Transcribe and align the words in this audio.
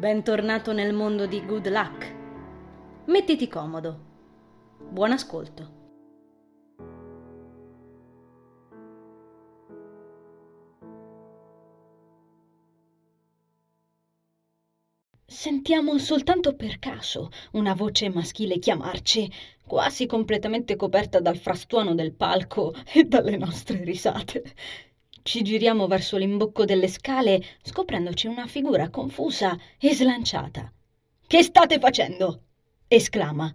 Bentornato 0.00 0.72
nel 0.72 0.94
mondo 0.94 1.26
di 1.26 1.44
Good 1.44 1.68
Luck. 1.68 2.14
Mettiti 3.08 3.48
comodo. 3.48 3.98
Buon 4.88 5.12
ascolto. 5.12 5.78
Sentiamo 15.26 15.98
soltanto 15.98 16.56
per 16.56 16.78
caso 16.78 17.28
una 17.52 17.74
voce 17.74 18.08
maschile 18.08 18.58
chiamarci, 18.58 19.30
quasi 19.66 20.06
completamente 20.06 20.76
coperta 20.76 21.20
dal 21.20 21.36
frastuono 21.36 21.94
del 21.94 22.14
palco 22.14 22.72
e 22.90 23.04
dalle 23.04 23.36
nostre 23.36 23.84
risate. 23.84 24.54
Ci 25.22 25.42
giriamo 25.42 25.86
verso 25.86 26.16
l'imbocco 26.16 26.64
delle 26.64 26.88
scale, 26.88 27.42
scoprendoci 27.62 28.26
una 28.26 28.46
figura 28.46 28.88
confusa 28.88 29.56
e 29.78 29.94
slanciata. 29.94 30.72
Che 31.26 31.42
state 31.42 31.78
facendo? 31.78 32.44
esclama. 32.88 33.52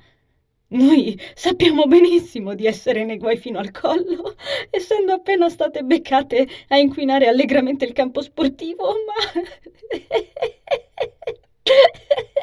Noi 0.68 1.20
sappiamo 1.34 1.86
benissimo 1.86 2.54
di 2.54 2.66
essere 2.68 3.04
nei 3.04 3.18
guai 3.18 3.38
fino 3.38 3.60
al 3.60 3.72
collo, 3.72 4.36
essendo 4.70 5.14
appena 5.14 5.50
state 5.50 5.84
beccate 5.84 6.48
a 6.70 6.78
inquinare 6.78 7.28
allegramente 7.28 7.86
il 7.86 7.94
campo 7.94 8.22
sportivo, 8.22 8.94
ma 9.06 9.42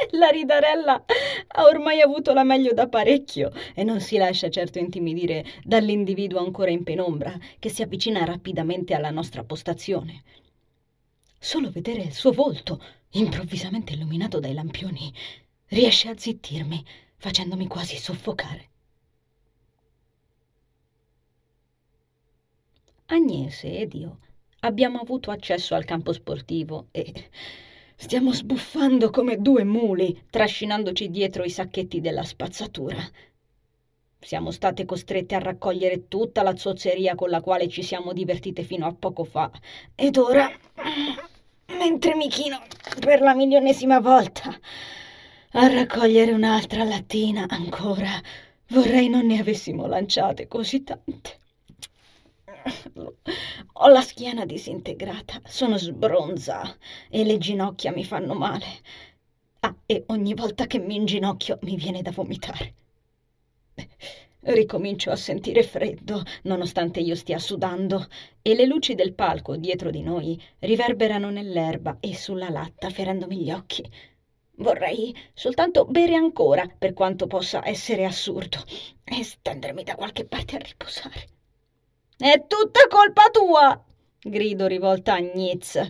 La 0.12 0.28
ridarella 0.28 1.04
ha 1.48 1.64
ormai 1.64 2.00
avuto 2.00 2.32
la 2.32 2.44
meglio 2.44 2.72
da 2.72 2.88
parecchio 2.88 3.52
e 3.74 3.84
non 3.84 4.00
si 4.00 4.16
lascia 4.16 4.50
certo 4.50 4.78
intimidire 4.78 5.44
dall'individuo 5.62 6.38
ancora 6.38 6.70
in 6.70 6.82
penombra 6.82 7.38
che 7.58 7.68
si 7.68 7.82
avvicina 7.82 8.24
rapidamente 8.24 8.94
alla 8.94 9.10
nostra 9.10 9.44
postazione. 9.44 10.22
Solo 11.38 11.70
vedere 11.70 12.02
il 12.02 12.12
suo 12.12 12.32
volto, 12.32 12.82
improvvisamente 13.10 13.94
illuminato 13.94 14.38
dai 14.38 14.54
lampioni, 14.54 15.12
riesce 15.68 16.08
a 16.08 16.16
zittirmi, 16.16 16.84
facendomi 17.16 17.66
quasi 17.66 17.96
soffocare. 17.96 18.70
Agnese 23.06 23.78
ed 23.78 23.94
io 23.94 24.18
abbiamo 24.60 25.00
avuto 25.00 25.30
accesso 25.30 25.74
al 25.74 25.84
campo 25.84 26.12
sportivo 26.12 26.88
e 26.92 27.30
Stiamo 28.02 28.32
sbuffando 28.32 29.10
come 29.10 29.40
due 29.40 29.62
muli, 29.62 30.24
trascinandoci 30.28 31.08
dietro 31.08 31.44
i 31.44 31.50
sacchetti 31.50 32.00
della 32.00 32.24
spazzatura. 32.24 32.98
Siamo 34.18 34.50
state 34.50 34.84
costrette 34.84 35.36
a 35.36 35.38
raccogliere 35.38 36.08
tutta 36.08 36.42
la 36.42 36.56
zozzeria 36.56 37.14
con 37.14 37.30
la 37.30 37.40
quale 37.40 37.68
ci 37.68 37.84
siamo 37.84 38.12
divertite 38.12 38.64
fino 38.64 38.86
a 38.86 38.92
poco 38.92 39.22
fa. 39.22 39.52
Ed 39.94 40.16
ora, 40.16 40.50
mentre 41.78 42.16
mi 42.16 42.28
chino 42.28 42.60
per 42.98 43.20
la 43.20 43.36
milionesima 43.36 44.00
volta 44.00 44.52
a 45.52 45.66
raccogliere 45.68 46.32
un'altra 46.32 46.82
lattina 46.82 47.46
ancora, 47.48 48.20
vorrei 48.70 49.08
non 49.08 49.26
ne 49.26 49.38
avessimo 49.38 49.86
lanciate 49.86 50.48
così 50.48 50.82
tante. 50.82 51.41
Ho 53.74 53.88
la 53.88 54.00
schiena 54.00 54.44
disintegrata, 54.44 55.40
sono 55.44 55.76
sbronza 55.78 56.76
e 57.08 57.24
le 57.24 57.38
ginocchia 57.38 57.92
mi 57.92 58.04
fanno 58.04 58.34
male. 58.34 58.66
Ah, 59.60 59.74
e 59.86 60.04
ogni 60.08 60.34
volta 60.34 60.66
che 60.66 60.78
mi 60.78 60.96
inginocchio 60.96 61.58
mi 61.62 61.76
viene 61.76 62.02
da 62.02 62.10
vomitare. 62.10 62.74
Ricomincio 64.44 65.12
a 65.12 65.16
sentire 65.16 65.62
freddo, 65.62 66.22
nonostante 66.42 66.98
io 66.98 67.14
stia 67.14 67.38
sudando, 67.38 68.08
e 68.42 68.54
le 68.54 68.66
luci 68.66 68.96
del 68.96 69.14
palco 69.14 69.56
dietro 69.56 69.90
di 69.90 70.02
noi 70.02 70.40
riverberano 70.58 71.30
nell'erba 71.30 71.98
e 72.00 72.14
sulla 72.16 72.50
latta, 72.50 72.90
ferendomi 72.90 73.36
gli 73.36 73.52
occhi. 73.52 73.88
Vorrei 74.56 75.16
soltanto 75.32 75.84
bere 75.84 76.14
ancora, 76.16 76.66
per 76.66 76.92
quanto 76.92 77.28
possa 77.28 77.66
essere 77.66 78.04
assurdo, 78.04 78.58
e 79.04 79.22
stendermi 79.22 79.84
da 79.84 79.94
qualche 79.94 80.24
parte 80.24 80.56
a 80.56 80.58
riposare. 80.58 81.26
È 82.22 82.44
tutta 82.46 82.86
colpa 82.88 83.30
tua! 83.32 83.84
grido 84.20 84.68
rivolta 84.68 85.14
a 85.14 85.20
Gnitz, 85.20 85.88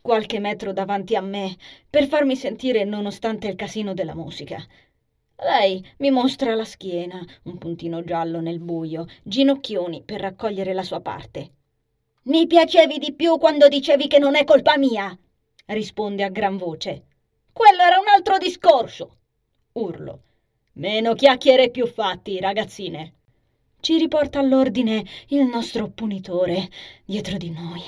qualche 0.00 0.40
metro 0.40 0.72
davanti 0.72 1.14
a 1.14 1.20
me, 1.20 1.56
per 1.88 2.08
farmi 2.08 2.34
sentire 2.34 2.82
nonostante 2.82 3.46
il 3.46 3.54
casino 3.54 3.94
della 3.94 4.16
musica. 4.16 4.60
Lei 5.36 5.80
mi 5.98 6.10
mostra 6.10 6.56
la 6.56 6.64
schiena, 6.64 7.24
un 7.44 7.56
puntino 7.58 8.02
giallo 8.02 8.40
nel 8.40 8.58
buio, 8.58 9.06
ginocchioni 9.22 10.02
per 10.02 10.22
raccogliere 10.22 10.72
la 10.72 10.82
sua 10.82 10.98
parte. 10.98 11.50
Mi 12.22 12.48
piacevi 12.48 12.98
di 12.98 13.12
più 13.12 13.38
quando 13.38 13.68
dicevi 13.68 14.08
che 14.08 14.18
non 14.18 14.34
è 14.34 14.42
colpa 14.42 14.76
mia, 14.76 15.16
risponde 15.66 16.24
a 16.24 16.30
gran 16.30 16.56
voce. 16.56 17.04
Quello 17.52 17.80
era 17.80 18.00
un 18.00 18.08
altro 18.08 18.38
discorso. 18.38 19.18
Urlo. 19.74 20.22
Meno 20.72 21.14
chiacchiere 21.14 21.66
e 21.66 21.70
più 21.70 21.86
fatti, 21.86 22.40
ragazzine 22.40 23.18
ci 23.80 23.98
riporta 23.98 24.38
all'ordine 24.38 25.04
il 25.28 25.44
nostro 25.44 25.88
punitore 25.88 26.68
dietro 27.04 27.36
di 27.36 27.50
noi. 27.50 27.82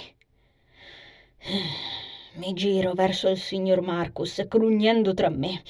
Mi 2.35 2.55
giro 2.55 2.95
verso 2.95 3.29
il 3.29 3.39
signor 3.39 3.83
Marcus, 3.83 4.47
grugnendo 4.49 5.13
tra 5.13 5.29
me. 5.29 5.63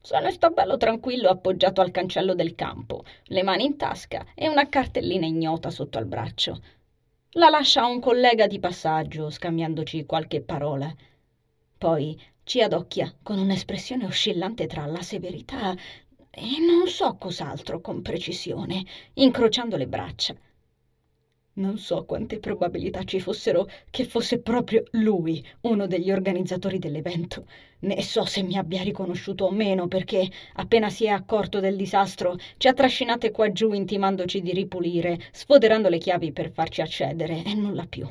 Se 0.00 0.18
ne 0.20 0.30
sta 0.30 0.48
bello 0.48 0.78
tranquillo 0.78 1.28
appoggiato 1.28 1.82
al 1.82 1.90
cancello 1.90 2.34
del 2.34 2.54
campo, 2.54 3.04
le 3.24 3.42
mani 3.42 3.64
in 3.66 3.76
tasca 3.76 4.24
e 4.34 4.48
una 4.48 4.68
cartellina 4.68 5.26
ignota 5.26 5.70
sotto 5.70 5.98
al 5.98 6.06
braccio. 6.06 6.62
La 7.32 7.50
lascia 7.50 7.82
a 7.82 7.88
un 7.88 8.00
collega 8.00 8.46
di 8.46 8.58
passaggio, 8.58 9.28
scambiandoci 9.28 10.06
qualche 10.06 10.40
parola. 10.40 10.90
Poi 11.76 12.18
ci 12.44 12.62
adocchia 12.62 13.14
con 13.22 13.38
un'espressione 13.38 14.06
oscillante 14.06 14.66
tra 14.66 14.86
la 14.86 15.02
severità 15.02 15.76
e 16.38 16.60
non 16.60 16.86
so 16.86 17.16
cos'altro 17.16 17.80
con 17.80 18.02
precisione, 18.02 18.84
incrociando 19.14 19.76
le 19.76 19.86
braccia. 19.86 20.34
Non 21.54 21.76
so 21.76 22.04
quante 22.04 22.38
probabilità 22.38 23.02
ci 23.02 23.18
fossero 23.18 23.68
che 23.90 24.04
fosse 24.04 24.40
proprio 24.40 24.84
lui 24.92 25.44
uno 25.62 25.88
degli 25.88 26.12
organizzatori 26.12 26.78
dell'evento, 26.78 27.46
né 27.80 28.00
so 28.02 28.24
se 28.24 28.42
mi 28.42 28.56
abbia 28.56 28.82
riconosciuto 28.82 29.46
o 29.46 29.50
meno 29.50 29.88
perché, 29.88 30.30
appena 30.54 30.88
si 30.88 31.06
è 31.06 31.08
accorto 31.08 31.58
del 31.58 31.74
disastro, 31.74 32.36
ci 32.58 32.68
ha 32.68 32.72
trascinate 32.72 33.32
qua 33.32 33.50
giù 33.50 33.72
intimandoci 33.72 34.40
di 34.40 34.52
ripulire, 34.52 35.18
sfoderando 35.32 35.88
le 35.88 35.98
chiavi 35.98 36.30
per 36.30 36.52
farci 36.52 36.80
accedere 36.80 37.42
e 37.44 37.54
nulla 37.54 37.86
più. 37.86 38.08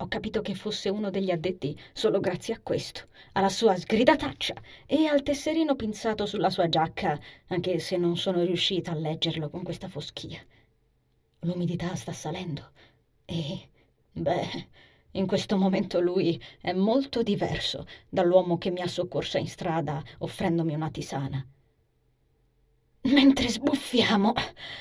Ho 0.00 0.08
capito 0.08 0.40
che 0.40 0.54
fosse 0.54 0.88
uno 0.88 1.10
degli 1.10 1.30
addetti 1.30 1.78
solo 1.92 2.20
grazie 2.20 2.54
a 2.54 2.60
questo, 2.62 3.08
alla 3.32 3.50
sua 3.50 3.76
sgridataccia 3.76 4.54
e 4.86 5.04
al 5.04 5.22
tesserino 5.22 5.76
pinzato 5.76 6.24
sulla 6.24 6.48
sua 6.48 6.70
giacca, 6.70 7.20
anche 7.48 7.78
se 7.80 7.98
non 7.98 8.16
sono 8.16 8.42
riuscita 8.42 8.92
a 8.92 8.94
leggerlo 8.94 9.50
con 9.50 9.62
questa 9.62 9.88
foschia. 9.88 10.42
L'umidità 11.40 11.94
sta 11.96 12.12
salendo 12.12 12.70
e, 13.26 13.68
beh, 14.12 14.68
in 15.12 15.26
questo 15.26 15.58
momento 15.58 16.00
lui 16.00 16.42
è 16.62 16.72
molto 16.72 17.22
diverso 17.22 17.86
dall'uomo 18.08 18.56
che 18.56 18.70
mi 18.70 18.80
ha 18.80 18.88
soccorsa 18.88 19.36
in 19.36 19.48
strada 19.48 20.02
offrendomi 20.20 20.72
una 20.72 20.90
tisana. 20.90 21.46
Mentre 23.02 23.48
sbuffiamo 23.48 24.34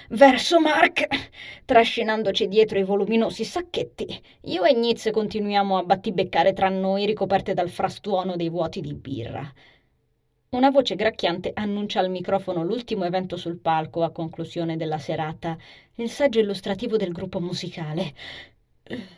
verso 0.09 0.59
Mark, 0.59 1.07
trascinandoci 1.63 2.49
dietro 2.49 2.77
i 2.77 2.83
voluminosi 2.83 3.45
sacchetti, 3.45 4.21
io 4.41 4.65
e 4.65 4.73
Nitz 4.73 5.09
continuiamo 5.09 5.77
a 5.77 5.83
battibeccare 5.83 6.51
tra 6.51 6.67
noi 6.67 7.05
ricoperte 7.05 7.53
dal 7.53 7.69
frastuono 7.69 8.35
dei 8.35 8.49
vuoti 8.49 8.81
di 8.81 8.93
birra. 8.93 9.49
Una 10.49 10.69
voce 10.69 10.95
gracchiante 10.95 11.51
annuncia 11.53 12.01
al 12.01 12.09
microfono 12.09 12.61
l'ultimo 12.61 13.05
evento 13.05 13.37
sul 13.37 13.57
palco 13.57 14.03
a 14.03 14.11
conclusione 14.11 14.75
della 14.75 14.97
serata, 14.97 15.57
il 15.95 16.09
saggio 16.09 16.39
illustrativo 16.39 16.97
del 16.97 17.13
gruppo 17.13 17.39
musicale. 17.39 18.13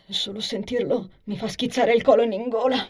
Solo 0.06 0.38
sentirlo 0.38 1.10
mi 1.24 1.36
fa 1.36 1.48
schizzare 1.48 1.92
il 1.92 2.02
colon 2.02 2.30
in 2.30 2.48
gola 2.48 2.86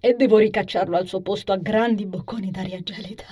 e 0.00 0.14
devo 0.14 0.38
ricacciarlo 0.38 0.96
al 0.96 1.06
suo 1.06 1.20
posto 1.20 1.52
a 1.52 1.56
grandi 1.56 2.06
bocconi 2.06 2.50
d'aria 2.50 2.80
gelida. 2.80 3.26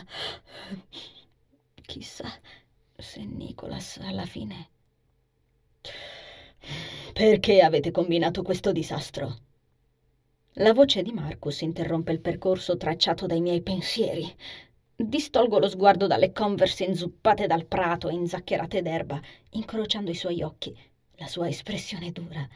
Chissà 1.88 2.30
se 2.98 3.24
Nicholas 3.24 3.98
alla 4.02 4.26
fine... 4.26 4.68
Perché 7.14 7.62
avete 7.62 7.90
combinato 7.90 8.42
questo 8.42 8.72
disastro? 8.72 9.38
La 10.56 10.74
voce 10.74 11.00
di 11.00 11.12
Marcus 11.12 11.62
interrompe 11.62 12.12
il 12.12 12.20
percorso 12.20 12.76
tracciato 12.76 13.24
dai 13.24 13.40
miei 13.40 13.62
pensieri. 13.62 14.30
Distolgo 14.94 15.58
lo 15.58 15.66
sguardo 15.66 16.06
dalle 16.06 16.32
converse 16.32 16.84
inzuppate 16.84 17.46
dal 17.46 17.64
prato 17.64 18.10
e 18.10 18.12
inzaccherate 18.12 18.82
d'erba, 18.82 19.18
incrociando 19.52 20.10
i 20.10 20.14
suoi 20.14 20.42
occhi, 20.42 20.78
la 21.12 21.26
sua 21.26 21.48
espressione 21.48 22.12
dura. 22.12 22.46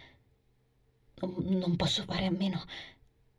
Non, 1.22 1.74
posso 1.76 2.02
fare 2.02 2.26
a 2.26 2.30
meno 2.30 2.62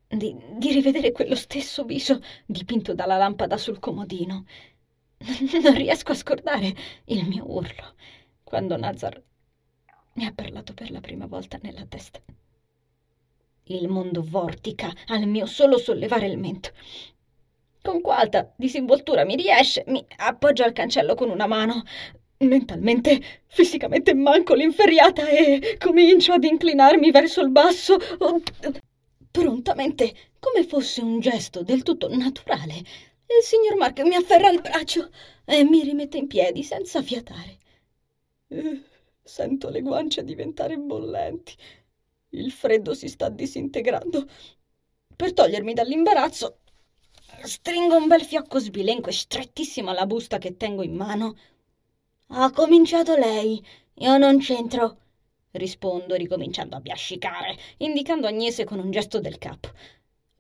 di, 0.07 0.35
di 0.57 0.71
rivedere 0.71 1.11
quello 1.11 1.35
stesso 1.35 1.83
viso 1.83 2.19
dipinto 2.47 2.95
dalla 2.95 3.17
lampada 3.17 3.57
sul 3.57 3.77
comodino 3.77 4.45
non 5.63 5.75
riesco 5.75 6.11
a 6.11 6.15
scordare 6.15 6.73
il 7.05 7.25
mio 7.27 7.49
urlo 7.49 7.95
quando 8.43 8.77
Nazar 8.77 9.21
mi 10.15 10.25
ha 10.25 10.33
parlato 10.33 10.73
per 10.73 10.91
la 10.91 10.99
prima 10.99 11.25
volta 11.25 11.57
nella 11.61 11.85
testa. 11.87 12.21
Il 13.67 13.87
mondo 13.87 14.21
vortica 14.21 14.93
al 15.07 15.25
mio 15.25 15.45
solo 15.45 15.77
sollevare 15.77 16.27
il 16.27 16.37
mento. 16.37 16.71
Con 17.81 18.01
quanta 18.01 18.53
disinvoltura 18.55 19.25
mi 19.25 19.35
riesce, 19.35 19.83
mi 19.87 20.05
appoggio 20.17 20.63
al 20.63 20.73
cancello 20.73 21.15
con 21.15 21.29
una 21.29 21.47
mano. 21.47 21.83
Mentalmente, 22.37 23.21
fisicamente 23.47 24.13
manco 24.13 24.53
l'inferriata 24.53 25.27
e 25.27 25.77
comincio 25.79 26.33
ad 26.33 26.43
inclinarmi 26.43 27.09
verso 27.09 27.41
il 27.41 27.49
basso, 27.49 27.97
prontamente, 29.31 30.13
come 30.39 30.63
fosse 30.65 31.01
un 31.01 31.19
gesto 31.19 31.63
del 31.63 31.81
tutto 31.83 32.13
naturale. 32.13 32.83
Il 33.35 33.43
signor 33.43 33.75
Mark 33.77 33.99
mi 34.01 34.13
afferra 34.15 34.49
il 34.49 34.61
braccio 34.61 35.09
e 35.43 35.63
mi 35.63 35.81
rimette 35.81 36.17
in 36.17 36.27
piedi 36.27 36.61
senza 36.61 37.01
fiatare. 37.01 37.57
Eh, 38.47 38.83
sento 39.23 39.69
le 39.69 39.81
guance 39.81 40.23
diventare 40.23 40.77
bollenti. 40.77 41.55
Il 42.29 42.51
freddo 42.51 42.93
si 42.93 43.07
sta 43.07 43.29
disintegrando. 43.29 44.27
Per 45.15 45.33
togliermi 45.33 45.73
dall'imbarazzo, 45.73 46.59
stringo 47.43 47.95
un 47.95 48.07
bel 48.07 48.23
fiocco 48.23 48.59
sbilenco 48.59 49.09
e 49.09 49.13
strettissimo 49.13 49.89
alla 49.89 50.05
busta 50.05 50.37
che 50.37 50.55
tengo 50.55 50.83
in 50.83 50.95
mano. 50.95 51.35
Ha 52.27 52.51
cominciato 52.51 53.15
lei, 53.15 53.65
io 53.95 54.17
non 54.17 54.39
c'entro, 54.39 54.97
rispondo 55.51 56.15
ricominciando 56.15 56.75
a 56.75 56.81
biascicare, 56.81 57.57
indicando 57.77 58.27
Agnese 58.27 58.63
con 58.63 58.79
un 58.79 58.91
gesto 58.91 59.19
del 59.19 59.37
capo. 59.39 59.71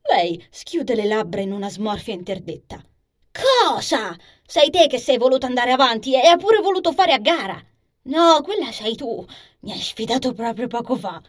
Lei 0.09 0.45
schiude 0.49 0.95
le 0.95 1.05
labbra 1.05 1.41
in 1.41 1.51
una 1.51 1.69
smorfia 1.69 2.13
interdetta. 2.13 2.83
Cosa? 3.31 4.15
Sei 4.45 4.69
te 4.69 4.87
che 4.87 4.99
sei 4.99 5.17
voluto 5.17 5.45
andare 5.45 5.71
avanti 5.71 6.13
e 6.13 6.27
hai 6.27 6.37
pure 6.37 6.59
voluto 6.59 6.91
fare 6.91 7.13
a 7.13 7.19
gara. 7.19 7.61
No, 8.03 8.41
quella 8.43 8.71
sei 8.71 8.95
tu. 8.95 9.25
Mi 9.61 9.71
hai 9.71 9.79
sfidato 9.79 10.33
proprio 10.33 10.67
poco 10.67 10.95
fa. 10.95 11.21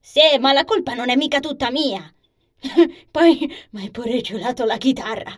Sì, 0.00 0.20
ma 0.38 0.52
la 0.52 0.64
colpa 0.64 0.94
non 0.94 1.10
è 1.10 1.16
mica 1.16 1.40
tutta 1.40 1.70
mia. 1.70 2.12
Poi 3.10 3.52
mi 3.70 3.82
hai 3.82 3.90
pure 3.90 4.20
giurato 4.20 4.64
la 4.64 4.76
chitarra. 4.76 5.36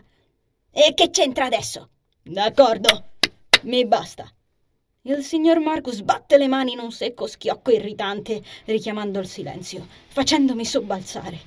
E 0.71 0.93
che 0.93 1.09
c'entra 1.09 1.45
adesso? 1.45 1.89
D'accordo, 2.21 3.11
mi 3.63 3.85
basta. 3.85 4.31
Il 5.03 5.23
signor 5.23 5.59
Marcus 5.59 6.01
batte 6.01 6.37
le 6.37 6.47
mani 6.47 6.73
in 6.73 6.79
un 6.79 6.91
secco 6.91 7.27
schiocco 7.27 7.71
irritante, 7.71 8.43
richiamando 8.65 9.19
il 9.19 9.27
silenzio, 9.27 9.87
facendomi 10.09 10.65
sobbalzare. 10.65 11.39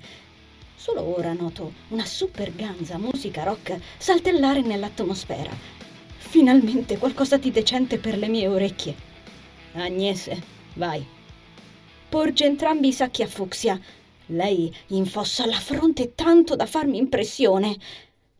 Solo 0.80 1.14
ora 1.14 1.34
noto 1.34 1.74
una 1.88 2.06
super 2.06 2.54
ganza 2.56 2.96
musica 2.96 3.42
rock 3.42 3.78
saltellare 3.98 4.62
nell'atmosfera. 4.62 5.50
Finalmente 6.16 6.96
qualcosa 6.96 7.36
di 7.36 7.50
decente 7.50 7.98
per 7.98 8.16
le 8.16 8.28
mie 8.28 8.48
orecchie. 8.48 8.94
Agnese, 9.74 10.42
vai. 10.76 11.06
Porge 12.08 12.46
entrambi 12.46 12.88
i 12.88 12.92
sacchi 12.94 13.22
a 13.22 13.26
fucsia. 13.26 13.78
Lei 14.28 14.74
infossa 14.86 15.44
la 15.44 15.58
fronte 15.58 16.14
tanto 16.14 16.56
da 16.56 16.64
farmi 16.64 16.96
impressione. 16.96 17.76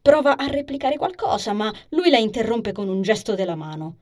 Prova 0.00 0.38
a 0.38 0.46
replicare 0.46 0.96
qualcosa, 0.96 1.52
ma 1.52 1.70
lui 1.90 2.08
la 2.08 2.16
interrompe 2.16 2.72
con 2.72 2.88
un 2.88 3.02
gesto 3.02 3.34
della 3.34 3.54
mano. 3.54 3.96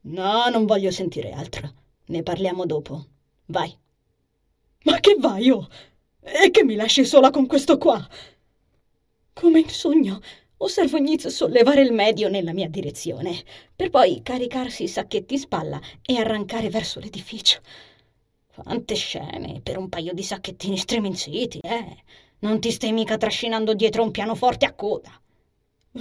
No, 0.00 0.48
non 0.48 0.66
voglio 0.66 0.90
sentire 0.90 1.30
altro. 1.30 1.72
Ne 2.06 2.24
parliamo 2.24 2.66
dopo. 2.66 3.04
Vai. 3.46 3.72
Ma 4.82 4.98
che 4.98 5.14
vai, 5.16 5.48
oh? 5.50 5.68
E 6.26 6.50
che 6.50 6.64
mi 6.64 6.74
lasci 6.74 7.04
sola 7.04 7.30
con 7.30 7.46
questo 7.46 7.76
qua? 7.76 8.08
Come 9.34 9.60
in 9.60 9.68
sogno, 9.68 10.20
osservo 10.56 10.96
Nitz 10.96 11.26
sollevare 11.26 11.82
il 11.82 11.92
medio 11.92 12.30
nella 12.30 12.54
mia 12.54 12.66
direzione, 12.66 13.44
per 13.76 13.90
poi 13.90 14.22
caricarsi 14.22 14.84
i 14.84 14.88
sacchetti 14.88 15.34
in 15.34 15.40
spalla 15.40 15.78
e 16.00 16.16
arrancare 16.16 16.70
verso 16.70 16.98
l'edificio. 16.98 17.60
Quante 18.46 18.94
scene 18.94 19.60
per 19.62 19.76
un 19.76 19.90
paio 19.90 20.14
di 20.14 20.22
sacchettini 20.22 20.78
striminziti, 20.78 21.58
eh? 21.60 21.96
Non 22.38 22.58
ti 22.58 22.70
stai 22.70 22.92
mica 22.92 23.18
trascinando 23.18 23.74
dietro 23.74 24.02
un 24.02 24.10
pianoforte 24.10 24.64
a 24.64 24.72
coda. 24.72 25.20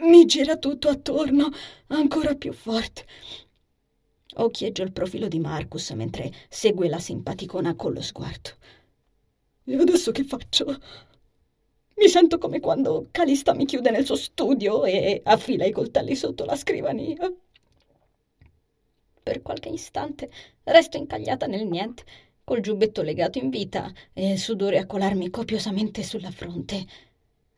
Mi 0.00 0.24
gira 0.26 0.56
tutto 0.56 0.88
attorno, 0.88 1.50
ancora 1.88 2.34
più 2.34 2.52
forte. 2.52 3.06
Occhieggio 4.34 4.82
il 4.82 4.92
profilo 4.92 5.28
di 5.28 5.38
Marcus 5.38 5.90
mentre 5.90 6.32
segue 6.48 6.88
la 6.88 6.98
simpaticona 6.98 7.76
con 7.76 7.92
lo 7.92 8.02
sguardo. 8.02 8.50
E 9.68 9.76
adesso 9.76 10.12
che 10.12 10.24
faccio? 10.24 10.64
Mi 11.96 12.08
sento 12.08 12.38
come 12.38 12.58
quando 12.58 13.08
Calista 13.10 13.52
mi 13.52 13.66
chiude 13.66 13.90
nel 13.90 14.06
suo 14.06 14.16
studio 14.16 14.86
e 14.86 15.20
affila 15.22 15.66
i 15.66 15.72
coltelli 15.72 16.16
sotto 16.16 16.46
la 16.46 16.56
scrivania. 16.56 17.30
Per 19.22 19.42
qualche 19.42 19.68
istante 19.68 20.30
resto 20.64 20.96
incagliata 20.96 21.46
nel 21.46 21.66
niente, 21.66 22.02
col 22.44 22.60
giubbetto 22.60 23.02
legato 23.02 23.36
in 23.38 23.50
vita 23.50 23.92
e 24.14 24.32
il 24.32 24.38
sudore 24.38 24.78
a 24.78 24.86
colarmi 24.86 25.28
copiosamente 25.28 26.02
sulla 26.02 26.30
fronte. 26.30 26.86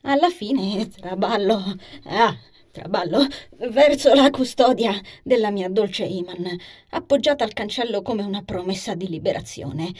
Alla 0.02 0.30
fine 0.30 0.88
traballo, 0.88 1.62
ah, 2.06 2.36
traballo 2.72 3.24
verso 3.70 4.12
la 4.14 4.30
custodia 4.30 5.00
della 5.22 5.52
mia 5.52 5.68
dolce 5.68 6.06
Iman, 6.06 6.58
appoggiata 6.88 7.44
al 7.44 7.52
cancello 7.52 8.02
come 8.02 8.24
una 8.24 8.42
promessa 8.42 8.96
di 8.96 9.08
liberazione. 9.08 9.92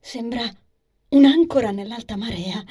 Sembra 0.00 0.50
un'ancora 1.12 1.70
nell'alta 1.70 2.16
marea. 2.16 2.62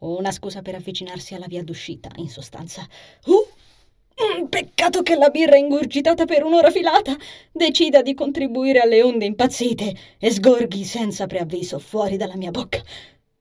Una 0.00 0.32
scusa 0.32 0.62
per 0.62 0.74
avvicinarsi 0.74 1.34
alla 1.34 1.46
via 1.46 1.62
d'uscita, 1.62 2.10
in 2.16 2.28
sostanza. 2.28 2.86
Uh! 3.26 4.46
Peccato 4.48 5.02
che 5.02 5.16
la 5.16 5.28
birra 5.28 5.56
ingurgitata 5.56 6.24
per 6.24 6.44
un'ora 6.44 6.70
filata 6.70 7.16
decida 7.50 8.00
di 8.00 8.14
contribuire 8.14 8.78
alle 8.78 9.02
onde 9.02 9.24
impazzite 9.24 9.96
e 10.18 10.30
sgorghi 10.30 10.84
senza 10.84 11.26
preavviso 11.26 11.80
fuori 11.80 12.16
dalla 12.16 12.36
mia 12.36 12.52
bocca. 12.52 12.80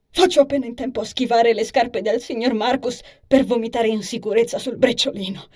Faccio 0.09 0.41
appena 0.41 0.65
in 0.65 0.73
tempo 0.73 1.01
a 1.01 1.05
schivare 1.05 1.53
le 1.53 1.63
scarpe 1.63 2.01
del 2.01 2.21
signor 2.21 2.53
Marcus 2.53 3.01
per 3.27 3.45
vomitare 3.45 3.87
in 3.87 4.01
sicurezza 4.01 4.57
sul 4.57 4.77
brecciolino. 4.77 5.47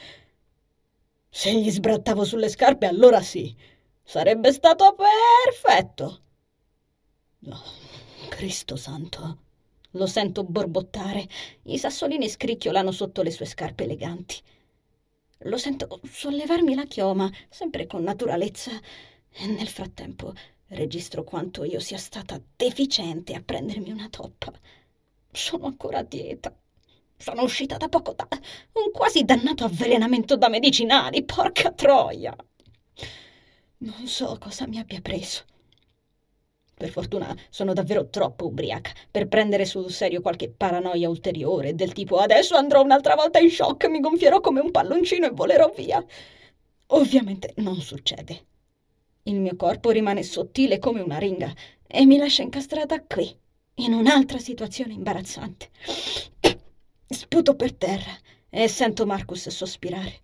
Se 1.30 1.52
gli 1.52 1.70
sbrattavo 1.72 2.24
sulle 2.24 2.50
scarpe, 2.50 2.86
allora 2.86 3.22
sì. 3.22 3.56
Sarebbe 4.04 4.52
stato 4.52 4.96
perfetto. 4.96 6.22
No, 7.40 7.62
Cristo 8.28 8.76
santo. 8.76 9.40
Lo 9.92 10.06
sento 10.06 10.44
borbottare. 10.44 11.28
I 11.64 11.78
sassolini 11.78 12.30
scricchiolano 12.30 12.92
sotto 12.92 13.22
le 13.22 13.32
sue 13.32 13.46
scarpe 13.46 13.84
eleganti. 13.84 14.42
Lo 15.42 15.58
sento 15.58 16.00
sollevarmi 16.04 16.76
la 16.76 16.86
chioma, 16.86 17.32
sempre 17.50 17.88
con 17.88 18.04
naturalezza. 18.04 18.72
E 19.32 19.48
nel 19.48 19.68
frattempo 19.68 20.34
Registro 20.70 21.24
quanto 21.24 21.64
io 21.64 21.80
sia 21.80 21.98
stata 21.98 22.42
deficiente 22.58 23.34
a 23.34 23.42
prendermi 23.42 23.90
una 23.90 24.10
toppa. 24.10 24.52
Sono 25.32 25.68
ancora 25.68 26.00
a 26.00 26.04
dieta. 26.04 26.54
Sono 27.16 27.44
uscita 27.44 27.78
da 27.78 27.88
poco 27.88 28.14
da 28.14 28.28
un 28.30 28.92
quasi 28.92 29.24
dannato 29.24 29.64
avvelenamento 29.64 30.36
da 30.36 30.50
medicinali, 30.50 31.24
porca 31.24 31.72
troia. 31.72 32.36
Non 33.78 34.08
so 34.08 34.38
cosa 34.40 34.68
mi 34.68 34.78
abbia 34.78 35.00
preso. 35.00 35.46
Per 36.78 36.90
fortuna 36.90 37.36
sono 37.50 37.74
davvero 37.74 38.08
troppo 38.08 38.46
ubriaca 38.46 38.92
per 39.10 39.28
prendere 39.28 39.66
sul 39.66 39.90
serio 39.90 40.22
qualche 40.22 40.48
paranoia 40.48 41.10
ulteriore, 41.10 41.74
del 41.74 41.92
tipo 41.92 42.18
adesso 42.18 42.56
andrò 42.56 42.84
un'altra 42.84 43.16
volta 43.16 43.40
in 43.40 43.50
shock, 43.50 43.88
mi 43.88 44.00
gonfierò 44.00 44.42
come 44.42 44.60
un 44.60 44.70
palloncino 44.70 45.26
e 45.26 45.32
volerò 45.32 45.74
via. 45.76 46.06
Ovviamente 46.88 47.54
non 47.56 47.82
succede. 47.82 48.46
Il 49.24 49.40
mio 49.40 49.56
corpo 49.56 49.90
rimane 49.90 50.22
sottile 50.22 50.78
come 50.78 51.02
una 51.02 51.18
ringa 51.18 51.52
e 51.88 52.06
mi 52.06 52.18
lascia 52.18 52.44
incastrata 52.44 53.02
qui, 53.02 53.36
in 53.78 53.94
un'altra 53.94 54.38
situazione 54.38 54.94
imbarazzante. 54.94 55.70
Sputo 57.08 57.56
per 57.56 57.74
terra 57.74 58.16
e 58.52 58.68
sento 58.68 59.08
Marcus 59.08 59.50
sospirare. 59.50 60.20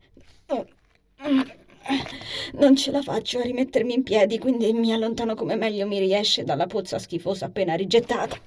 Non 2.53 2.75
ce 2.75 2.91
la 2.91 3.01
faccio 3.01 3.39
a 3.39 3.43
rimettermi 3.43 3.93
in 3.93 4.03
piedi, 4.03 4.37
quindi 4.37 4.71
mi 4.73 4.93
allontano 4.93 5.35
come 5.35 5.55
meglio 5.55 5.85
mi 5.85 5.99
riesce 5.99 6.43
dalla 6.43 6.67
pozza 6.67 6.97
schifosa 6.97 7.45
appena 7.45 7.75
rigettata 7.75 8.39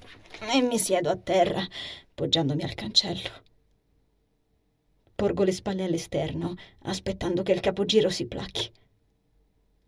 e 0.51 0.61
mi 0.61 0.79
siedo 0.79 1.09
a 1.09 1.17
terra, 1.17 1.65
poggiandomi 2.13 2.63
al 2.63 2.73
cancello. 2.73 3.29
Porgo 5.13 5.43
le 5.43 5.51
spalle 5.51 5.83
all'esterno, 5.83 6.55
aspettando 6.83 7.43
che 7.43 7.51
il 7.51 7.59
capogiro 7.59 8.09
si 8.09 8.25
placchi. 8.25 8.71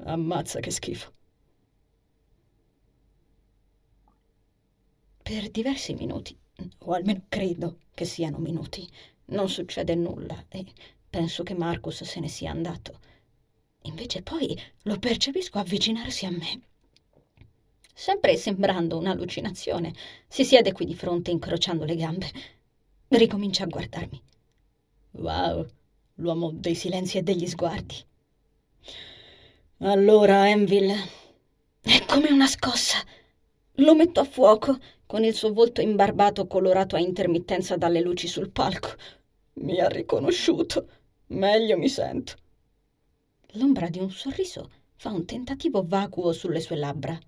Ammazza 0.03 0.59
che 0.59 0.71
schifo. 0.71 1.13
Per 5.21 5.49
diversi 5.49 5.93
minuti, 5.93 6.35
o 6.79 6.93
almeno 6.93 7.23
credo 7.29 7.77
che 7.93 8.05
siano 8.05 8.37
minuti, 8.37 8.87
non 9.25 9.49
succede 9.49 9.93
nulla 9.95 10.45
e 10.49 10.65
penso 11.09 11.43
che 11.43 11.53
Marcus 11.53 12.03
se 12.03 12.19
ne 12.19 12.27
sia 12.27 12.51
andato. 12.51 12.99
Invece 13.89 14.21
poi 14.21 14.57
lo 14.83 14.99
percepisco 14.99 15.57
avvicinarsi 15.57 16.25
a 16.25 16.31
me. 16.31 16.61
Sempre 17.93 18.37
sembrando 18.37 18.97
un'allucinazione, 18.97 19.93
si 20.27 20.45
siede 20.45 20.71
qui 20.71 20.85
di 20.85 20.95
fronte 20.95 21.31
incrociando 21.31 21.85
le 21.85 21.95
gambe. 21.95 22.31
Ricomincia 23.07 23.63
a 23.63 23.67
guardarmi. 23.67 24.21
Wow, 25.11 25.67
l'uomo 26.15 26.51
dei 26.53 26.75
silenzi 26.75 27.17
e 27.17 27.23
degli 27.23 27.47
sguardi. 27.47 27.95
Allora, 29.79 30.47
Enville, 30.49 30.95
è 31.81 32.05
come 32.05 32.29
una 32.29 32.47
scossa. 32.47 32.97
lo 33.75 33.95
metto 33.95 34.19
a 34.19 34.25
fuoco, 34.25 34.77
con 35.05 35.23
il 35.23 35.33
suo 35.33 35.51
volto 35.51 35.81
imbarbato 35.81 36.45
colorato 36.47 36.95
a 36.95 36.99
intermittenza 36.99 37.75
dalle 37.75 38.01
luci 38.01 38.27
sul 38.27 38.51
palco. 38.51 38.89
Mi 39.53 39.79
ha 39.79 39.87
riconosciuto. 39.87 40.87
Meglio 41.27 41.77
mi 41.77 41.89
sento. 41.89 42.35
L'ombra 43.53 43.89
di 43.89 43.97
un 43.99 44.11
sorriso 44.11 44.69
fa 44.95 45.09
un 45.09 45.25
tentativo 45.25 45.83
vacuo 45.83 46.31
sulle 46.33 46.59
sue 46.59 46.75
labbra. 46.75 47.19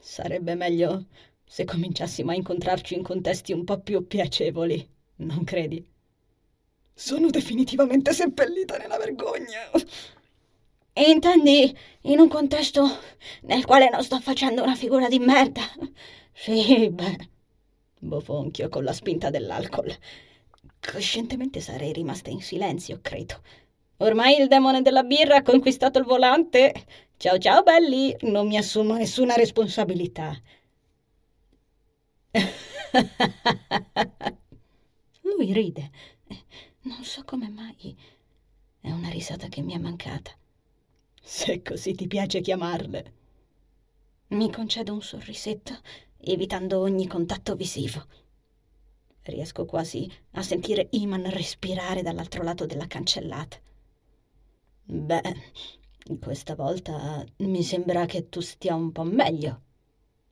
Sarebbe 0.00 0.56
meglio 0.56 1.06
se 1.44 1.64
cominciassimo 1.64 2.32
a 2.32 2.34
incontrarci 2.34 2.94
in 2.94 3.02
contesti 3.04 3.52
un 3.52 3.62
po' 3.62 3.78
più 3.78 4.06
piacevoli, 4.08 4.88
non 5.16 5.44
credi? 5.44 5.86
Sono 6.92 7.30
definitivamente 7.30 8.12
seppellita 8.12 8.76
nella 8.76 8.96
vergogna. 8.98 9.70
Intendi 10.94 11.76
in 12.02 12.18
un 12.18 12.28
contesto 12.28 12.84
nel 13.42 13.64
quale 13.64 13.88
non 13.88 14.02
sto 14.02 14.18
facendo 14.18 14.64
una 14.64 14.74
figura 14.74 15.08
di 15.08 15.20
merda? 15.20 15.62
Sì, 16.32 16.90
beh. 16.90 17.28
Bofonchio 18.00 18.68
con 18.68 18.82
la 18.82 18.92
spinta 18.92 19.30
dell'alcol. 19.30 19.96
Coscientemente 20.80 21.60
sarei 21.60 21.92
rimasta 21.92 22.30
in 22.30 22.40
silenzio, 22.40 22.98
credo. 23.00 23.40
Ormai 23.98 24.38
il 24.38 24.48
demone 24.48 24.82
della 24.82 25.04
birra 25.04 25.36
ha 25.36 25.42
conquistato 25.42 25.98
il 25.98 26.04
volante. 26.04 26.84
Ciao 27.16 27.38
ciao 27.38 27.62
belli, 27.62 28.14
non 28.22 28.46
mi 28.46 28.58
assumo 28.58 28.94
nessuna 28.94 29.34
responsabilità. 29.34 30.38
Lui 35.22 35.52
ride. 35.52 35.90
Non 36.82 37.02
so 37.04 37.24
come 37.24 37.48
mai. 37.48 37.96
È 38.78 38.90
una 38.90 39.08
risata 39.08 39.48
che 39.48 39.62
mi 39.62 39.72
è 39.72 39.78
mancata. 39.78 40.30
Se 41.22 41.62
così 41.62 41.94
ti 41.94 42.06
piace 42.06 42.42
chiamarle. 42.42 43.12
Mi 44.28 44.52
concedo 44.52 44.92
un 44.92 45.00
sorrisetto, 45.00 45.80
evitando 46.18 46.80
ogni 46.80 47.06
contatto 47.06 47.54
visivo. 47.54 48.04
Riesco 49.22 49.64
quasi 49.64 50.06
a 50.32 50.42
sentire 50.42 50.88
Iman 50.90 51.30
respirare 51.30 52.02
dall'altro 52.02 52.42
lato 52.42 52.66
della 52.66 52.86
cancellata. 52.86 53.58
Beh, 54.88 55.20
questa 56.20 56.54
volta 56.54 57.24
mi 57.38 57.64
sembra 57.64 58.06
che 58.06 58.28
tu 58.28 58.40
stia 58.40 58.76
un 58.76 58.92
po' 58.92 59.02
meglio, 59.02 59.62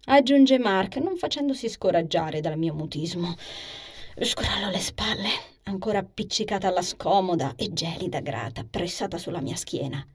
aggiunge 0.04 0.58
Mark, 0.58 0.96
non 0.98 1.16
facendosi 1.16 1.68
scoraggiare 1.68 2.40
dal 2.40 2.56
mio 2.56 2.72
mutismo. 2.72 3.34
Scrollo 4.16 4.70
le 4.70 4.78
spalle, 4.78 5.28
ancora 5.64 5.98
appiccicata 5.98 6.68
alla 6.68 6.82
scomoda 6.82 7.54
e 7.56 7.72
gelida 7.72 8.20
grata, 8.20 8.62
pressata 8.62 9.18
sulla 9.18 9.40
mia 9.40 9.56
schiena. 9.56 10.06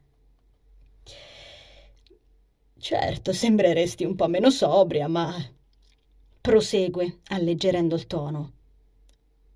Certo, 2.78 3.34
sembreresti 3.34 4.06
un 4.06 4.16
po' 4.16 4.28
meno 4.30 4.50
sobria, 4.50 5.10
ma... 5.10 5.36
Prosegue, 6.40 7.20
alleggerendo 7.28 7.96
il 7.96 8.08
tono. 8.08 8.52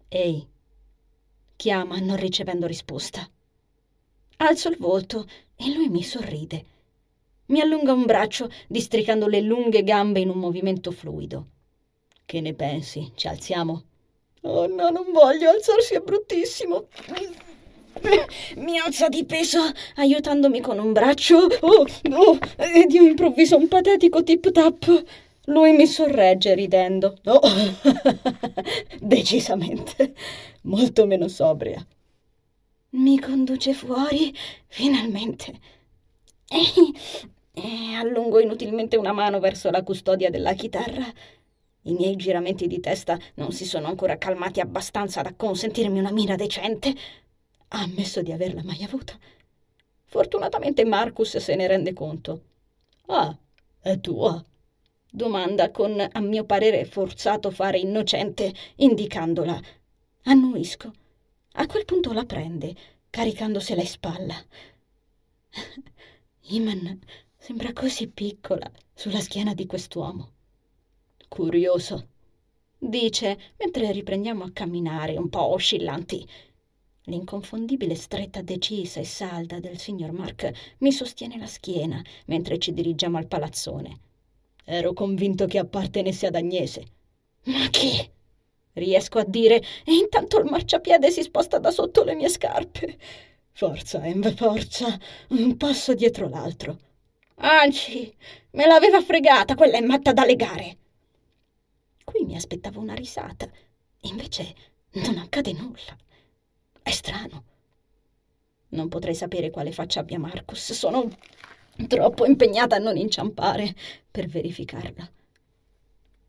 Ehi, 0.09 0.45
chiama 1.55 1.99
non 1.99 2.17
ricevendo 2.17 2.67
risposta. 2.67 3.25
Alzo 4.37 4.69
il 4.69 4.77
volto 4.77 5.27
e 5.55 5.73
lui 5.73 5.89
mi 5.89 6.03
sorride. 6.03 6.65
Mi 7.47 7.61
allunga 7.61 7.93
un 7.93 8.05
braccio, 8.05 8.49
districando 8.67 9.27
le 9.27 9.41
lunghe 9.41 9.83
gambe 9.83 10.19
in 10.19 10.29
un 10.29 10.37
movimento 10.37 10.91
fluido. 10.91 11.47
Che 12.25 12.41
ne 12.41 12.53
pensi? 12.53 13.11
Ci 13.15 13.27
alziamo? 13.27 13.83
Oh 14.41 14.67
no, 14.67 14.89
non 14.89 15.11
voglio, 15.11 15.49
alzarsi 15.49 15.93
è 15.93 15.99
bruttissimo. 15.99 16.87
Mi 18.55 18.79
alza 18.79 19.07
di 19.07 19.23
peso, 19.23 19.59
aiutandomi 19.95 20.59
con 20.61 20.79
un 20.79 20.93
braccio. 20.93 21.47
Oh, 21.61 21.85
oh, 22.11 22.39
ed 22.57 22.91
io 22.91 23.03
improvviso 23.03 23.55
un 23.55 23.67
patetico 23.67 24.23
tip-tap. 24.23 25.03
Lui 25.45 25.73
mi 25.73 25.85
sorregge 25.85 26.55
ridendo. 26.55 27.17
Oh, 27.25 27.41
decisamente, 28.99 30.13
molto 30.63 31.05
meno 31.05 31.27
sobria. 31.27 31.85
Mi 32.93 33.19
conduce 33.19 33.73
fuori, 33.73 34.33
finalmente. 34.67 35.59
E, 37.55 37.93
allungo 37.93 38.39
inutilmente 38.39 38.97
una 38.97 39.11
mano 39.11 39.39
verso 39.39 39.69
la 39.69 39.83
custodia 39.83 40.31
della 40.31 40.53
chitarra. 40.53 41.05
I 41.83 41.93
miei 41.93 42.15
giramenti 42.15 42.65
di 42.65 42.79
testa 42.79 43.19
non 43.35 43.51
si 43.51 43.63
sono 43.65 43.85
ancora 43.85 44.17
calmati 44.17 44.59
abbastanza 44.59 45.21
da 45.21 45.35
consentirmi 45.35 45.99
una 45.99 46.11
mira 46.11 46.35
decente. 46.35 46.95
Ha 47.67 47.81
ammesso 47.81 48.23
di 48.23 48.31
averla 48.31 48.63
mai 48.63 48.83
avuta. 48.83 49.15
Fortunatamente 50.05 50.83
Marcus 50.83 51.37
se 51.37 51.55
ne 51.55 51.67
rende 51.67 51.93
conto. 51.93 52.41
Ah, 53.05 53.37
è 53.79 53.99
tua? 53.99 54.43
Domanda 55.11 55.69
con, 55.69 56.03
a 56.11 56.19
mio 56.21 56.45
parere, 56.45 56.85
forzato 56.85 57.51
fare 57.51 57.77
innocente, 57.77 58.51
indicandola. 58.77 59.61
Annuisco. 60.23 60.91
A 61.55 61.67
quel 61.67 61.85
punto 61.85 62.11
la 62.13 62.25
prende, 62.25 62.75
caricandosela 63.09 63.81
in 63.81 63.87
spalla. 63.87 64.35
Iman 66.49 66.99
sembra 67.37 67.71
così 67.73 68.07
piccola 68.07 68.69
sulla 68.93 69.19
schiena 69.19 69.53
di 69.53 69.67
quest'uomo. 69.67 70.31
Curioso, 71.27 72.07
dice 72.77 73.37
mentre 73.57 73.91
riprendiamo 73.91 74.43
a 74.43 74.51
camminare 74.51 75.15
un 75.15 75.29
po' 75.29 75.45
oscillanti. 75.53 76.27
L'inconfondibile 77.03 77.93
stretta 77.95 78.41
decisa 78.41 78.99
e 78.99 79.05
salda 79.05 79.59
del 79.59 79.77
signor 79.77 80.11
Mark 80.11 80.75
mi 80.79 80.91
sostiene 80.91 81.37
la 81.37 81.45
schiena 81.47 82.01
mentre 82.25 82.57
ci 82.57 82.73
dirigiamo 82.73 83.17
al 83.17 83.27
palazzone. 83.27 83.99
Ero 84.63 84.93
convinto 84.93 85.45
che 85.45 85.59
appartenesse 85.59 86.25
ad 86.25 86.35
Agnese. 86.35 86.85
Ma 87.43 87.67
che? 87.69 88.11
Riesco 88.73 89.19
a 89.19 89.25
dire, 89.25 89.61
e 89.83 89.93
intanto 89.93 90.39
il 90.39 90.45
marciapiede 90.45 91.11
si 91.11 91.21
sposta 91.21 91.59
da 91.59 91.71
sotto 91.71 92.03
le 92.03 92.15
mie 92.15 92.29
scarpe. 92.29 92.97
Forza, 93.51 94.03
Emve, 94.03 94.33
forza, 94.33 94.97
un 95.29 95.57
passo 95.57 95.93
dietro 95.93 96.27
l'altro. 96.27 96.79
Anzi, 97.35 98.13
me 98.51 98.65
l'aveva 98.65 99.01
fregata, 99.01 99.55
quella 99.55 99.77
è 99.77 99.81
matta 99.81 100.13
da 100.13 100.25
legare. 100.25 100.77
Qui 102.03 102.25
mi 102.25 102.35
aspettavo 102.35 102.79
una 102.79 102.93
risata, 102.93 103.49
invece 104.01 104.53
non 104.93 105.17
accade 105.17 105.53
nulla. 105.53 105.97
È 106.81 106.91
strano. 106.91 107.43
Non 108.69 108.89
potrei 108.89 109.15
sapere 109.15 109.51
quale 109.51 109.71
faccia 109.71 109.99
abbia 109.99 110.19
Marcus, 110.19 110.73
sono 110.73 111.07
troppo 111.87 112.25
impegnata 112.25 112.75
a 112.75 112.79
non 112.79 112.97
inciampare 112.97 113.73
per 114.09 114.27
verificarla. 114.27 115.09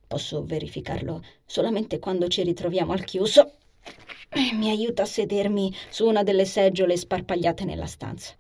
Posso 0.07 0.45
verificarlo 0.45 1.23
solamente 1.45 1.99
quando 1.99 2.29
ci 2.29 2.43
ritroviamo 2.43 2.93
al 2.93 3.05
chiuso. 3.05 3.59
Mi 4.55 4.71
aiuta 4.71 5.03
a 5.03 5.07
sedermi 5.07 5.73
su 5.91 6.07
una 6.07 6.23
delle 6.23 6.45
seggiole 6.45 6.97
sparpagliate 6.97 7.65
nella 7.65 7.87
stanza. 7.87 8.35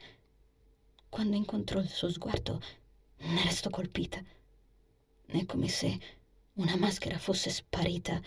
Quando 1.08 1.36
incontro 1.36 1.78
il 1.80 1.88
suo 1.88 2.10
sguardo, 2.10 2.60
ne 3.18 3.42
resto 3.42 3.70
colpita. 3.70 4.20
È 5.26 5.44
come 5.46 5.68
se 5.68 5.98
una 6.54 6.76
maschera 6.76 7.18
fosse 7.18 7.50
sparita 7.50 8.20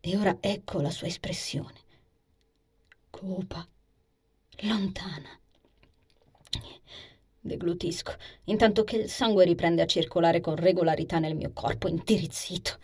e 0.00 0.16
ora 0.16 0.36
ecco 0.40 0.80
la 0.80 0.90
sua 0.90 1.06
espressione. 1.06 1.80
Cupa, 3.10 3.66
lontana. 4.60 5.38
Deglutisco, 7.46 8.16
intanto 8.44 8.84
che 8.84 8.96
il 8.96 9.10
sangue 9.10 9.44
riprende 9.44 9.82
a 9.82 9.86
circolare 9.86 10.40
con 10.40 10.56
regolarità 10.56 11.18
nel 11.18 11.36
mio 11.36 11.50
corpo 11.52 11.88
intirizzito. 11.88 12.78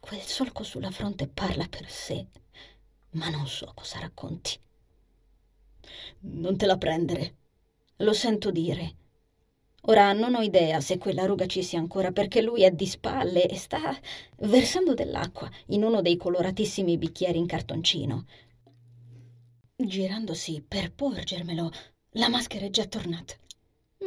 Quel 0.00 0.22
solco 0.22 0.62
sulla 0.62 0.90
fronte 0.90 1.28
parla 1.28 1.66
per 1.68 1.86
sé, 1.86 2.28
ma 3.10 3.28
non 3.28 3.46
so 3.46 3.70
cosa 3.74 3.98
racconti. 3.98 4.58
Non 6.20 6.56
te 6.56 6.64
la 6.64 6.78
prendere. 6.78 7.34
Lo 7.96 8.14
sento 8.14 8.50
dire. 8.50 8.94
Ora 9.82 10.14
non 10.14 10.34
ho 10.34 10.40
idea 10.40 10.80
se 10.80 10.96
quella 10.96 11.26
ruga 11.26 11.44
ci 11.44 11.62
sia 11.62 11.78
ancora 11.78 12.12
perché 12.12 12.40
lui 12.40 12.64
è 12.64 12.70
di 12.70 12.86
spalle 12.86 13.46
e 13.46 13.56
sta 13.56 13.94
versando 14.38 14.94
dell'acqua 14.94 15.50
in 15.66 15.82
uno 15.84 16.00
dei 16.00 16.16
coloratissimi 16.16 16.96
bicchieri 16.96 17.36
in 17.36 17.46
cartoncino. 17.46 18.24
Girandosi 19.76 20.64
per 20.66 20.90
porgermelo, 20.90 21.70
la 22.16 22.28
maschera 22.28 22.66
è 22.66 22.70
già 22.70 22.86
tornata. 22.86 23.34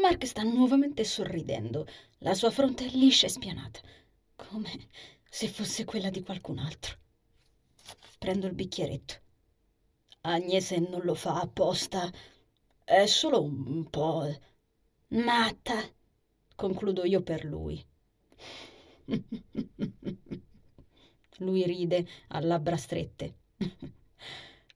Mark 0.02 0.26
sta 0.26 0.44
nuovamente 0.44 1.04
sorridendo, 1.04 1.88
la 2.20 2.34
sua 2.34 2.52
fronte 2.52 2.86
è 2.86 2.90
liscia 2.90 3.28
e 3.28 3.30
spianata, 3.30 3.80
come 4.36 4.88
se 5.30 5.48
fosse 5.48 5.86
quella 5.86 6.10
di 6.10 6.24
qualcun 6.24 6.60
altro. 6.60 6.98
Prendo 8.18 8.48
il 8.48 8.54
bicchieretto. 8.54 9.16
Agnese 10.22 10.80
non 10.80 11.02
lo 11.04 11.14
fa 11.16 11.40
apposta, 11.40 12.12
è 12.84 13.06
solo 13.06 13.44
un 13.44 13.88
po'. 13.90 14.28
Matta, 15.10 15.80
concludo 16.56 17.06
io 17.06 17.22
per 17.22 17.46
lui. 17.46 17.84
lui 21.38 21.64
ride 21.64 22.08
a 22.30 22.40
labbra 22.42 22.76
strette. 22.76 23.38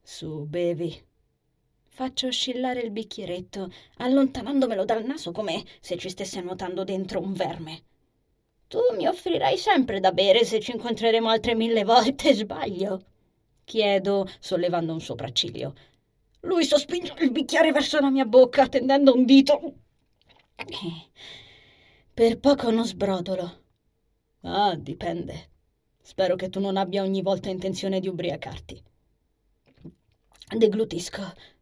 Su, 0.01 0.45
bevi. 0.45 1.11
Faccio 1.95 2.25
oscillare 2.25 2.81
il 2.81 2.89
bicchieretto, 2.89 3.71
allontanandomelo 3.97 4.83
dal 4.83 5.05
naso 5.05 5.31
come 5.31 5.63
se 5.79 5.95
ci 5.95 6.09
stesse 6.09 6.41
nuotando 6.41 6.83
dentro 6.83 7.21
un 7.21 7.33
verme. 7.33 7.83
Tu 8.67 8.79
mi 8.97 9.05
offrirai 9.05 9.59
sempre 9.59 9.99
da 9.99 10.11
bere 10.11 10.43
se 10.43 10.59
ci 10.59 10.71
incontreremo 10.71 11.29
altre 11.29 11.53
mille 11.53 11.83
volte, 11.83 12.33
sbaglio? 12.33 13.05
Chiedo, 13.63 14.27
sollevando 14.39 14.91
un 14.91 15.01
sopracciglio. 15.01 15.75
Lui 16.39 16.65
sospinge 16.65 17.13
il 17.19 17.29
bicchiere 17.29 17.71
verso 17.71 17.99
la 17.99 18.09
mia 18.09 18.25
bocca, 18.25 18.67
tendendo 18.67 19.13
un 19.13 19.23
dito. 19.23 19.73
Per 22.11 22.39
poco 22.39 22.71
non 22.71 22.87
sbrodolo. 22.87 23.61
Ah, 24.41 24.73
dipende. 24.75 25.49
Spero 26.01 26.35
che 26.35 26.49
tu 26.49 26.59
non 26.59 26.75
abbia 26.75 27.03
ogni 27.03 27.21
volta 27.21 27.49
intenzione 27.51 27.99
di 27.99 28.07
ubriacarti. 28.07 28.83
Deglutisco. 30.57 31.52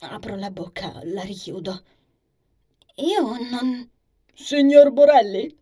Apro 0.00 0.36
la 0.36 0.52
bocca, 0.52 1.00
la 1.02 1.22
richiudo. 1.22 1.82
Io 2.98 3.36
non. 3.50 3.90
Signor 4.32 4.92
Borelli? 4.92 5.52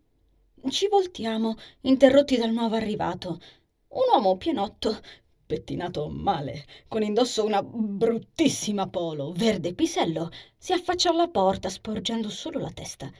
Ci 0.68 0.88
voltiamo, 0.88 1.54
interrotti 1.82 2.36
dal 2.36 2.52
nuovo 2.52 2.76
arrivato. 2.76 3.40
Un 3.88 4.02
uomo 4.12 4.36
pienotto, 4.36 5.00
pettinato 5.46 6.08
male, 6.08 6.66
con 6.86 7.02
indosso 7.02 7.46
una 7.46 7.62
bruttissima 7.62 8.86
polo 8.88 9.32
verde 9.32 9.72
pisello, 9.72 10.30
si 10.58 10.74
affaccia 10.74 11.08
alla 11.08 11.28
porta 11.28 11.70
sporgendo 11.70 12.28
solo 12.28 12.58
la 12.58 12.70
testa. 12.70 13.10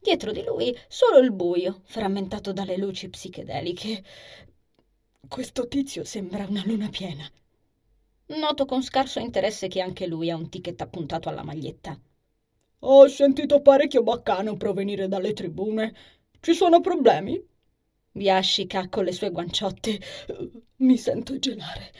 Dietro 0.00 0.32
di 0.32 0.42
lui 0.42 0.76
solo 0.88 1.18
il 1.18 1.30
buio, 1.30 1.82
frammentato 1.84 2.52
dalle 2.52 2.76
luci 2.76 3.08
psichedeliche. 3.08 4.02
Questo 5.28 5.68
tizio 5.68 6.02
sembra 6.02 6.46
una 6.48 6.64
luna 6.66 6.88
piena. 6.88 7.30
Noto 8.28 8.66
con 8.66 8.82
scarso 8.82 9.20
interesse 9.20 9.68
che 9.68 9.80
anche 9.80 10.06
lui 10.06 10.30
ha 10.30 10.36
un 10.36 10.50
ticket 10.50 10.80
appuntato 10.82 11.30
alla 11.30 11.42
maglietta. 11.42 11.98
Ho 12.80 13.08
sentito 13.08 13.62
parecchio 13.62 14.02
baccano 14.02 14.56
provenire 14.56 15.08
dalle 15.08 15.32
tribune. 15.32 15.94
Ci 16.38 16.52
sono 16.52 16.80
problemi? 16.80 17.42
Biascica 18.12 18.88
con 18.90 19.04
le 19.04 19.12
sue 19.12 19.30
guanciotte. 19.30 19.98
Mi 20.76 20.98
sento 20.98 21.38
gelare. 21.38 21.90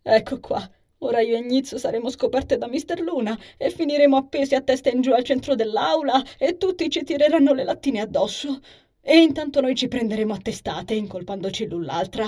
Ecco 0.00 0.40
qua. 0.40 0.68
Ora 0.98 1.20
io 1.20 1.36
e 1.36 1.42
Gnizzo 1.42 1.76
saremo 1.76 2.08
scoperte 2.08 2.56
da 2.56 2.66
Mister 2.66 2.98
Luna 3.00 3.38
e 3.58 3.68
finiremo 3.68 4.16
appesi 4.16 4.54
a 4.54 4.62
testa 4.62 4.88
in 4.88 5.02
giù 5.02 5.12
al 5.12 5.22
centro 5.22 5.54
dell'aula 5.54 6.22
e 6.38 6.56
tutti 6.56 6.88
ci 6.88 7.02
tireranno 7.04 7.52
le 7.52 7.64
lattine 7.64 8.00
addosso. 8.00 8.58
E 9.02 9.18
intanto 9.18 9.60
noi 9.60 9.74
ci 9.74 9.88
prenderemo 9.88 10.32
a 10.32 10.38
testate, 10.38 10.94
incolpandoci 10.94 11.66
l'un 11.66 11.84
l'altra. 11.84 12.26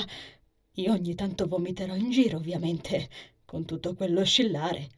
Io 0.74 0.92
ogni 0.92 1.14
tanto 1.14 1.46
vomiterò 1.46 1.94
in 1.94 2.10
giro, 2.10 2.36
ovviamente, 2.36 3.08
con 3.46 3.64
tutto 3.64 3.94
quello 3.94 4.20
oscillare. 4.20 4.90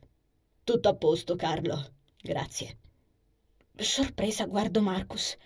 Tutto 0.64 0.88
a 0.88 0.94
posto, 0.94 1.36
Carlo. 1.36 1.92
Grazie. 2.20 2.78
Sorpresa 3.76 4.46
guardo 4.46 4.82
Marcus. 4.82 5.36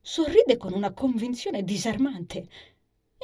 Sorride 0.00 0.56
con 0.56 0.72
una 0.72 0.92
convinzione 0.92 1.62
disarmante. 1.62 2.48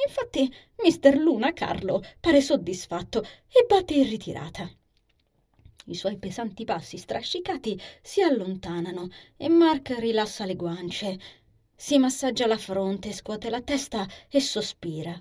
Infatti, 0.05 0.53
mister 0.83 1.17
Luna 1.17 1.53
Carlo 1.53 2.03
pare 2.19 2.41
soddisfatto 2.41 3.23
e 3.23 3.65
batte 3.67 3.95
in 3.95 4.07
ritirata. 4.07 4.69
I 5.87 5.95
suoi 5.95 6.17
pesanti 6.17 6.63
passi 6.65 6.97
strascicati 6.97 7.79
si 8.01 8.21
allontanano 8.21 9.09
e 9.37 9.49
Mark 9.49 9.95
rilassa 9.97 10.45
le 10.45 10.55
guance. 10.55 11.19
Si 11.75 11.97
massaggia 11.97 12.47
la 12.47 12.57
fronte, 12.57 13.13
scuote 13.13 13.49
la 13.49 13.61
testa 13.61 14.07
e 14.29 14.39
sospira. 14.39 15.19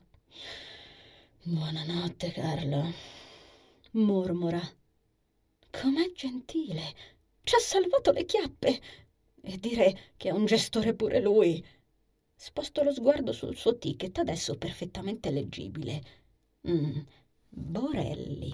Buonanotte, 1.42 2.32
Carlo, 2.32 2.92
mormora. 3.94 4.60
Com'è 5.70 6.12
gentile! 6.12 6.94
Ci 7.42 7.54
ha 7.54 7.58
salvato 7.58 8.10
le 8.12 8.24
chiappe! 8.24 8.80
E 9.40 9.58
dire 9.58 10.12
che 10.16 10.28
è 10.30 10.32
un 10.32 10.46
gestore 10.46 10.94
pure 10.94 11.20
lui. 11.20 11.64
Sposto 12.34 12.82
lo 12.82 12.92
sguardo 12.92 13.32
sul 13.32 13.56
suo 13.56 13.78
ticket, 13.78 14.18
adesso 14.18 14.56
perfettamente 14.56 15.30
leggibile. 15.30 16.02
Mm, 16.68 16.98
Borelli. 17.48 18.52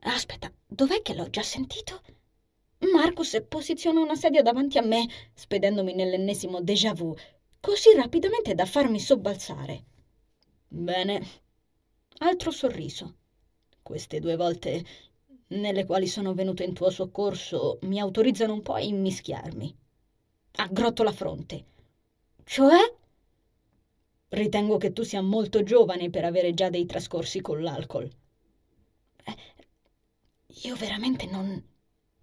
Aspetta, 0.00 0.50
dov'è 0.66 1.02
che 1.02 1.14
l'ho 1.14 1.28
già 1.28 1.42
sentito? 1.42 2.00
Marcus 2.92 3.44
posiziona 3.48 4.00
una 4.00 4.14
sedia 4.14 4.42
davanti 4.42 4.78
a 4.78 4.82
me, 4.82 5.06
spedendomi 5.34 5.94
nell'ennesimo 5.94 6.62
déjà 6.62 6.92
vu, 6.92 7.14
così 7.60 7.94
rapidamente 7.94 8.54
da 8.54 8.64
farmi 8.64 9.00
sobbalzare. 9.00 9.84
Bene. 10.68 11.26
Altro 12.18 12.50
sorriso. 12.50 13.16
Queste 13.86 14.18
due 14.18 14.34
volte 14.34 14.84
nelle 15.50 15.84
quali 15.84 16.08
sono 16.08 16.34
venuto 16.34 16.64
in 16.64 16.74
tuo 16.74 16.90
soccorso 16.90 17.78
mi 17.82 18.00
autorizzano 18.00 18.52
un 18.52 18.60
po' 18.60 18.72
a 18.72 18.80
immischiarmi. 18.80 19.76
Aggrotto 20.56 21.04
la 21.04 21.12
fronte. 21.12 21.64
Cioè? 22.42 22.78
Ritengo 24.30 24.76
che 24.76 24.92
tu 24.92 25.04
sia 25.04 25.20
molto 25.22 25.62
giovane 25.62 26.10
per 26.10 26.24
avere 26.24 26.52
già 26.52 26.68
dei 26.68 26.84
trascorsi 26.84 27.40
con 27.40 27.62
l'alcol. 27.62 28.10
Eh, 29.22 29.36
io 30.64 30.74
veramente 30.74 31.26
non... 31.26 31.64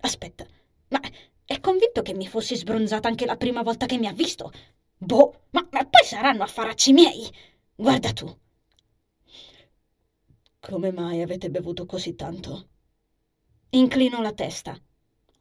Aspetta, 0.02 0.45
ma 0.89 0.99
è 1.45 1.62
convinto 1.62 2.02
che 2.02 2.13
mi 2.13 2.28
fossi 2.28 2.58
sbronzata 2.58 3.08
anche 3.08 3.26
la 3.26 3.38
prima 3.38 3.62
volta 3.63 3.86
che 3.86 3.97
mi 3.97 4.08
ha 4.08 4.12
visto? 4.12 4.52
Boh, 4.97 5.43
ma, 5.52 5.65
ma 5.71 5.86
poi 5.86 6.04
saranno 6.04 6.43
affaracci 6.43 6.91
miei. 6.91 7.32
Guarda 7.73 8.12
tu. 8.12 8.38
Come 10.65 10.93
mai 10.93 11.21
avete 11.21 11.49
bevuto 11.49 11.86
così 11.86 12.15
tanto? 12.15 12.69
Inclino 13.71 14.21
la 14.21 14.32
testa. 14.32 14.73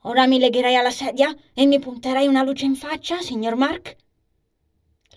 Ora 0.01 0.27
mi 0.27 0.41
legherei 0.41 0.75
alla 0.75 0.91
sedia 0.91 1.33
e 1.55 1.65
mi 1.65 1.79
punterei 1.79 2.27
una 2.27 2.43
luce 2.43 2.65
in 2.65 2.75
faccia, 2.75 3.21
signor 3.21 3.55
Mark? 3.55 3.97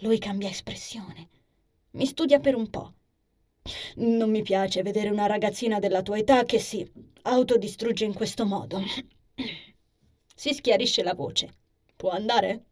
Lui 0.01 0.19
cambia 0.19 0.47
espressione. 0.47 1.27
Mi 1.93 2.05
studia 2.05 2.39
per 2.39 2.53
un 2.53 2.69
po'. 2.69 2.93
Non 3.95 4.29
mi 4.29 4.43
piace 4.43 4.83
vedere 4.83 5.09
una 5.09 5.25
ragazzina 5.25 5.79
della 5.79 6.03
tua 6.03 6.19
età 6.19 6.43
che 6.43 6.59
si 6.59 6.87
autodistrugge 7.23 8.05
in 8.05 8.13
questo 8.13 8.45
modo. 8.45 8.83
Si 10.37 10.53
schiarisce 10.53 11.01
la 11.01 11.15
voce. 11.15 11.51
Può 11.95 12.11
andare? 12.11 12.65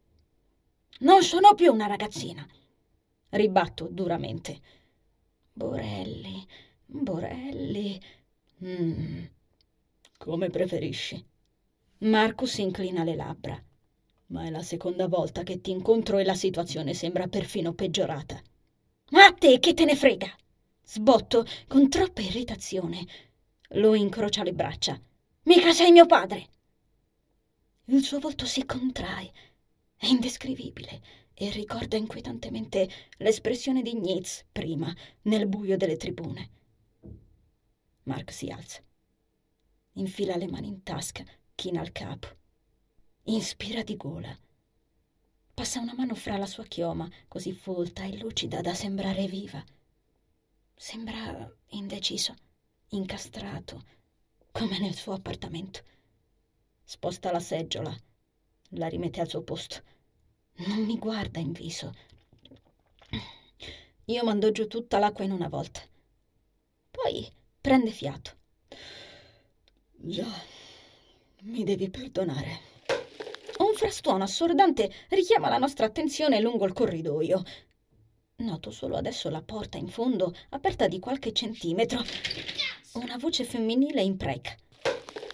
Non 0.99 1.23
sono 1.23 1.55
più 1.55 1.73
una 1.73 1.87
ragazzina. 1.87 2.45
Ribatto 3.29 3.87
duramente. 3.89 4.59
Borelli, 5.51 6.45
Borelli. 6.95 7.99
Mm. 8.63 9.23
Come 10.19 10.49
preferisci. 10.49 11.25
Marcus 11.99 12.57
inclina 12.59 13.03
le 13.03 13.15
labbra. 13.15 13.61
Ma 14.27 14.45
è 14.45 14.51
la 14.51 14.61
seconda 14.61 15.07
volta 15.07 15.41
che 15.41 15.59
ti 15.59 15.71
incontro 15.71 16.19
e 16.19 16.23
la 16.23 16.35
situazione 16.35 16.93
sembra 16.93 17.27
perfino 17.27 17.73
peggiorata. 17.73 18.39
Ma 19.09 19.25
a 19.25 19.33
te 19.33 19.59
che 19.59 19.73
te 19.73 19.85
ne 19.85 19.95
frega? 19.95 20.31
Sbotto 20.83 21.45
con 21.67 21.89
troppa 21.89 22.21
irritazione. 22.21 23.05
Lui 23.69 23.99
incrocia 23.99 24.43
le 24.43 24.53
braccia. 24.53 24.99
Mica 25.45 25.73
sei 25.73 25.91
mio 25.91 26.05
padre. 26.05 26.47
Il 27.85 28.03
suo 28.03 28.19
volto 28.19 28.45
si 28.45 28.65
contrae. 28.65 29.31
È 29.97 30.05
indescrivibile 30.05 31.01
e 31.33 31.49
ricorda 31.49 31.97
inquietantemente 31.97 32.87
l'espressione 33.17 33.81
di 33.81 33.95
Nitz 33.95 34.45
prima, 34.51 34.95
nel 35.23 35.47
buio 35.47 35.75
delle 35.75 35.97
tribune. 35.97 36.61
Mark 38.03 38.31
si 38.31 38.49
alza. 38.49 38.81
Infila 39.93 40.35
le 40.35 40.47
mani 40.47 40.67
in 40.67 40.83
tasca 40.83 41.23
china 41.55 41.81
il 41.81 41.91
capo. 41.91 42.27
Inspira 43.23 43.83
di 43.83 43.95
gola. 43.95 44.37
Passa 45.53 45.79
una 45.79 45.93
mano 45.95 46.15
fra 46.15 46.35
la 46.37 46.47
sua 46.47 46.65
chioma, 46.65 47.09
così 47.27 47.53
folta 47.53 48.03
e 48.03 48.17
lucida 48.17 48.59
da 48.61 48.73
sembrare 48.73 49.27
viva. 49.27 49.63
Sembra 50.75 51.49
indeciso, 51.67 52.35
incastrato, 52.89 53.85
come 54.51 54.79
nel 54.79 54.95
suo 54.95 55.13
appartamento. 55.13 55.81
Sposta 56.83 57.31
la 57.31 57.39
seggiola, 57.39 57.95
la 58.69 58.87
rimette 58.87 59.21
al 59.21 59.29
suo 59.29 59.43
posto. 59.43 59.81
Non 60.55 60.83
mi 60.83 60.97
guarda 60.97 61.39
in 61.39 61.51
viso. 61.51 61.95
Io 64.05 64.23
mando 64.25 64.51
giù 64.51 64.67
tutta 64.67 64.99
l'acqua 64.99 65.23
in 65.23 65.31
una 65.31 65.47
volta. 65.47 65.81
Poi 66.91 67.31
prende 67.63 67.91
fiato. 67.91 68.31
Già. 69.93 70.27
Mi 71.43 71.63
devi 71.63 71.89
perdonare. 71.89 72.59
Un 73.59 73.73
frastuono 73.73 74.25
assordante 74.25 74.91
richiama 75.07 75.47
la 75.47 75.59
nostra 75.59 75.85
attenzione 75.85 76.41
lungo 76.41 76.65
il 76.65 76.73
corridoio. 76.73 77.41
Noto 78.35 78.69
solo 78.69 78.97
adesso 78.97 79.29
la 79.29 79.41
porta 79.41 79.77
in 79.77 79.87
fondo, 79.87 80.35
aperta 80.49 80.89
di 80.89 80.99
qualche 80.99 81.31
centimetro. 81.31 82.01
Una 82.95 83.15
voce 83.15 83.45
femminile 83.45 84.01
impreca. 84.01 84.53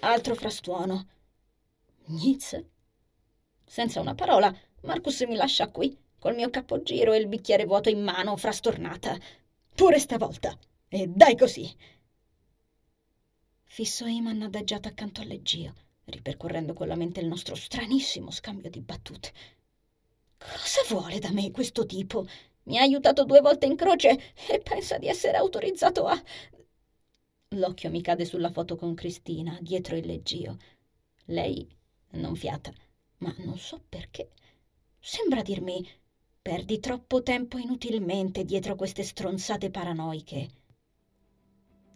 Altro 0.02 0.36
frastuono. 0.36 1.08
Nitz? 2.10 2.63
Senza 3.65 4.02
una 4.02 4.13
parola, 4.13 4.56
Marcus 4.84 5.22
mi 5.22 5.36
lascia 5.36 5.72
qui, 5.72 5.98
col 6.20 6.36
mio 6.36 6.52
capogiro 6.52 7.12
e 7.12 7.18
il 7.18 7.28
bicchiere 7.28 7.65
vuoto 7.65 7.89
in 7.89 8.04
mano, 8.04 8.38
frastornata. 8.38 9.18
Pure 9.74 9.98
stavolta. 9.98 10.56
E 10.88 11.08
dai 11.08 11.36
così. 11.36 11.98
Fisso 13.72 14.08
Iman 14.08 14.42
adagiata 14.42 14.90
accanto 14.90 15.22
al 15.22 15.28
leggio 15.28 15.74
ripercorrendo 16.06 16.74
con 16.74 16.88
la 16.88 16.96
mente 16.96 17.20
il 17.20 17.28
nostro 17.28 17.54
stranissimo 17.54 18.32
scambio 18.32 18.68
di 18.68 18.82
battute. 18.82 19.32
Cosa 20.38 20.82
vuole 20.90 21.20
da 21.20 21.32
me 21.32 21.52
questo 21.52 21.86
tipo? 21.86 22.26
Mi 22.64 22.80
ha 22.80 22.82
aiutato 22.82 23.26
due 23.26 23.42
volte 23.42 23.68
in 23.68 23.76
croce 23.76 24.34
e 24.50 24.60
pensa 24.60 24.98
di 24.98 25.08
essere 25.08 25.38
autorizzato 25.38 26.08
a... 26.08 26.22
L'occhio 27.50 27.92
mi 27.92 28.02
cade 28.02 28.26
sulla 28.26 28.50
foto 28.50 28.76
con 28.76 28.96
Cristina, 28.96 29.58
dietro 29.62 29.96
il 29.96 30.08
leggio. 30.08 30.58
Lei 31.26 31.68
non 32.14 32.36
fiata, 32.36 32.74
ma 33.20 33.34
non 33.38 33.58
so 33.60 33.82
perché. 33.88 34.32
Sembra 35.00 35.44
dirmi: 35.44 35.88
perdi 36.42 36.80
troppo 36.80 37.22
tempo 37.22 37.60
inutilmente 37.60 38.44
dietro 38.46 38.76
queste 38.76 39.04
stronzate 39.04 39.70
paranoiche. 39.70 40.50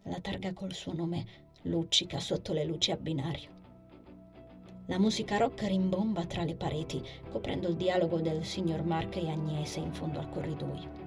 La 0.04 0.20
targa 0.20 0.54
col 0.54 0.74
suo 0.74 0.94
nome 0.94 1.52
luccica 1.64 2.20
sotto 2.20 2.54
le 2.54 2.64
luci 2.66 2.92
a 2.92 2.98
binario. 2.98 3.52
La 4.88 5.00
musica 5.00 5.38
rock 5.38 5.64
rimbomba 5.64 6.26
tra 6.26 6.44
le 6.44 6.56
pareti, 6.56 7.02
coprendo 7.30 7.70
il 7.70 7.76
dialogo 7.76 8.20
del 8.20 8.44
signor 8.44 8.84
Mark 8.84 9.16
e 9.16 9.30
Agnese 9.30 9.80
in 9.80 9.94
fondo 9.94 10.20
al 10.20 10.30
corridoio. 10.30 11.02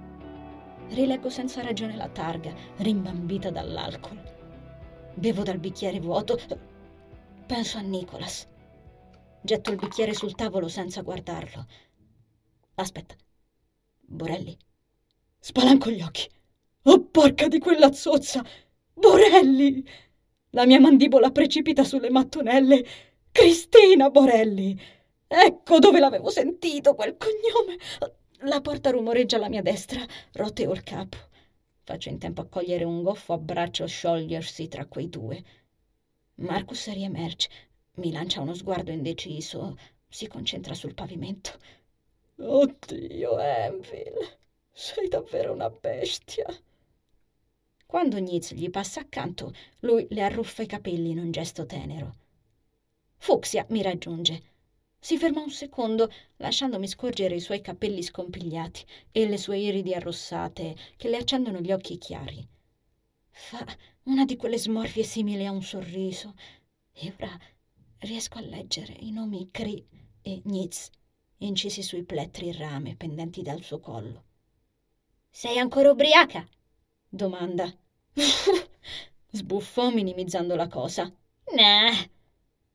Rileggo 0.89 1.29
senza 1.29 1.63
ragione 1.63 1.97
la 1.97 2.09
targa, 2.09 2.55
rimbambita 2.77 3.51
dall'alcol. 3.51 4.35
Bevo 5.15 5.43
dal 5.43 5.59
bicchiere 5.59 6.01
vuoto. 6.01 6.39
Penso 7.47 7.79
a 7.79 7.83
Nicholas. 7.83 8.49
Getto 9.43 9.71
il 9.71 9.77
bicchiere 9.77 10.15
sul 10.15 10.35
tavolo 10.35 10.69
senza 10.69 11.03
guardarlo. 11.03 11.67
Aspetta. 12.77 13.15
Borelli? 14.01 14.57
Spalanco 15.39 15.91
gli 15.91 16.03
occhi. 16.03 16.29
Oh, 16.83 17.01
porca 17.01 17.49
di 17.49 17.59
quella 17.59 17.93
zozza! 17.93 18.45
Borelli! 18.95 19.85
La 20.57 20.65
mia 20.65 20.81
mandibola 20.81 21.31
precipita 21.31 21.85
sulle 21.85 22.09
mattonelle. 22.09 22.83
Cristina 23.31 24.09
Borelli! 24.09 24.75
Ecco 25.27 25.79
dove 25.79 25.99
l'avevo 25.99 26.31
sentito 26.31 26.95
quel 26.95 27.19
cognome. 27.19 27.77
La 28.49 28.63
porta 28.63 28.89
rumoreggia 28.89 29.37
alla 29.37 29.51
mia 29.51 29.61
destra. 29.61 30.03
Roteo 30.33 30.73
il 30.73 30.83
capo. 30.83 31.19
Faccio 31.83 32.09
in 32.09 32.19
tempo 32.19 32.41
a 32.41 32.47
cogliere 32.47 32.85
un 32.85 33.03
goffo 33.03 33.35
abbraccio 33.35 33.87
sciogliersi 33.87 34.67
tra 34.69 34.87
quei 34.87 35.11
due. 35.11 35.45
Marcus 36.37 36.91
riemerge, 36.91 37.51
mi 37.97 38.11
lancia 38.11 38.41
uno 38.41 38.55
sguardo 38.55 38.91
indeciso, 38.91 39.77
si 40.09 40.27
concentra 40.27 40.73
sul 40.73 40.95
pavimento. 40.95 41.51
Oddio, 42.39 43.39
Enville, 43.39 44.39
sei 44.73 45.09
davvero 45.09 45.53
una 45.53 45.69
bestia. 45.69 46.47
Quando 47.87 48.19
Nitz 48.19 48.53
gli 48.53 48.69
passa 48.69 49.01
accanto, 49.01 49.55
lui 49.81 50.07
le 50.11 50.23
arruffa 50.23 50.63
i 50.63 50.67
capelli 50.67 51.11
in 51.11 51.19
un 51.19 51.31
gesto 51.31 51.65
tenero. 51.67 52.17
Fuxia 53.17 53.65
mi 53.71 53.81
raggiunge. 53.81 54.43
Si 54.99 55.17
ferma 55.17 55.41
un 55.41 55.51
secondo, 55.51 56.11
lasciandomi 56.37 56.89
scorgere 56.89 57.37
i 57.37 57.41
suoi 57.41 57.61
capelli 57.61 58.03
scompigliati 58.03 58.85
e 59.13 59.29
le 59.29 59.39
sue 59.39 59.59
iridi 59.59 59.95
arrossate 59.95 60.75
che 60.97 61.09
le 61.09 61.19
accendono 61.19 61.61
gli 61.61 61.71
occhi 61.71 61.97
chiari. 61.97 62.47
Fa 63.31 63.65
una 64.05 64.25
di 64.25 64.37
quelle 64.37 64.59
smorfie 64.59 65.05
simili 65.05 65.47
a 65.47 65.53
un 65.53 65.63
sorriso 65.63 66.35
e 66.93 67.13
ora 67.17 67.39
riesco 67.99 68.39
a 68.39 68.43
leggere 68.43 68.95
i 68.99 69.13
nomi 69.13 69.49
Cri 69.51 69.87
e 70.23 70.41
Nitz 70.45 70.91
incisi 71.39 71.83
sui 71.83 72.03
plettri 72.03 72.51
rame 72.53 72.97
pendenti 72.97 73.43
dal 73.43 73.63
suo 73.63 73.79
collo. 73.79 74.25
Sei 75.31 75.59
ancora 75.59 75.91
ubriaca? 75.91 76.49
Domanda. 77.09 77.73
Sbuffò 79.31 79.91
minimizzando 79.91 80.55
la 80.57 80.69
cosa. 80.69 81.13
Nah, 81.55 81.93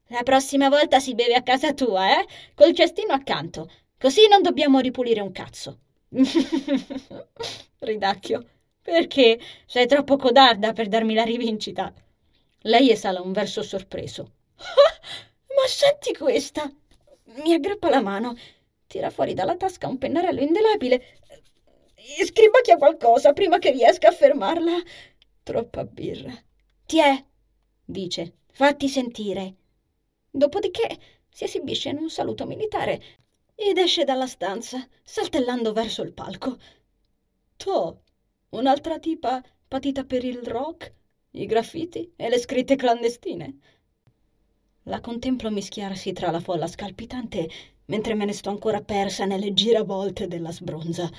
la 0.07 0.23
prossima 0.23 0.69
volta 0.69 0.99
si 0.99 1.15
beve 1.15 1.35
a 1.35 1.43
casa 1.43 1.73
tua, 1.73 2.19
eh? 2.19 2.25
Col 2.53 2.73
cestino 2.73 3.13
accanto. 3.13 3.69
Così 3.97 4.27
non 4.27 4.41
dobbiamo 4.41 4.79
ripulire 4.79 5.21
un 5.21 5.31
cazzo. 5.31 5.79
Ridacchio. 7.79 8.45
Perché? 8.81 9.39
Sei 9.65 9.87
troppo 9.87 10.17
codarda 10.17 10.73
per 10.73 10.87
darmi 10.87 11.13
la 11.13 11.23
rivincita. 11.23 11.93
Lei 12.63 12.91
esala 12.91 13.21
un 13.21 13.31
verso 13.31 13.63
sorpreso. 13.63 14.31
ma 15.55 15.67
senti 15.67 16.13
questa! 16.13 16.71
Mi 17.43 17.53
aggrappa 17.53 17.89
la 17.89 18.01
mano, 18.01 18.35
tira 18.87 19.09
fuori 19.09 19.33
dalla 19.33 19.55
tasca 19.55 19.87
un 19.87 19.97
pennarello 19.97 20.41
indelebile 20.41 21.19
scribacchia 22.25 22.77
qualcosa 22.77 23.33
prima 23.33 23.57
che 23.59 23.71
riesca 23.71 24.09
a 24.09 24.11
fermarla. 24.11 24.81
Troppa 25.43 25.83
birra. 25.85 26.33
Tiè, 26.85 27.23
dice, 27.83 28.37
fatti 28.51 28.87
sentire. 28.87 29.55
Dopodiché 30.29 30.97
si 31.29 31.43
esibisce 31.43 31.89
in 31.89 31.97
un 31.97 32.09
saluto 32.09 32.45
militare 32.45 33.01
ed 33.55 33.77
esce 33.77 34.03
dalla 34.03 34.27
stanza, 34.27 34.85
saltellando 35.03 35.73
verso 35.73 36.01
il 36.01 36.13
palco. 36.13 36.57
To, 37.57 38.01
un'altra 38.49 38.97
tipa 38.97 39.43
patita 39.67 40.03
per 40.03 40.23
il 40.23 40.41
rock, 40.43 40.93
i 41.31 41.45
graffiti 41.45 42.13
e 42.15 42.29
le 42.29 42.39
scritte 42.39 42.75
clandestine. 42.75 43.57
La 44.85 44.99
contemplo 44.99 45.51
mischiarsi 45.51 46.11
tra 46.11 46.31
la 46.31 46.39
folla 46.39 46.67
scalpitante 46.67 47.47
mentre 47.85 48.15
me 48.15 48.25
ne 48.25 48.33
sto 48.33 48.49
ancora 48.49 48.81
persa 48.81 49.25
nelle 49.25 49.53
giravolte 49.53 50.27
della 50.27 50.51
sbronza. 50.51 51.09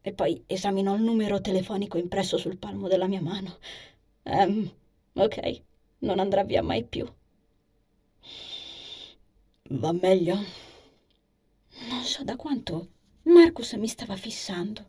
E 0.00 0.12
poi 0.12 0.42
esamino 0.46 0.94
il 0.94 1.02
numero 1.02 1.40
telefonico 1.40 1.96
impresso 1.96 2.36
sul 2.36 2.58
palmo 2.58 2.88
della 2.88 3.06
mia 3.06 3.22
mano. 3.22 3.58
Um, 4.24 4.70
ok, 5.14 5.62
non 6.00 6.18
andrà 6.18 6.44
via 6.44 6.62
mai 6.62 6.84
più. 6.84 7.10
Va 9.70 9.92
meglio? 9.92 10.34
Non 11.88 12.02
so 12.02 12.22
da 12.22 12.36
quanto 12.36 12.88
Marcus 13.22 13.72
mi 13.72 13.88
stava 13.88 14.16
fissando. 14.16 14.86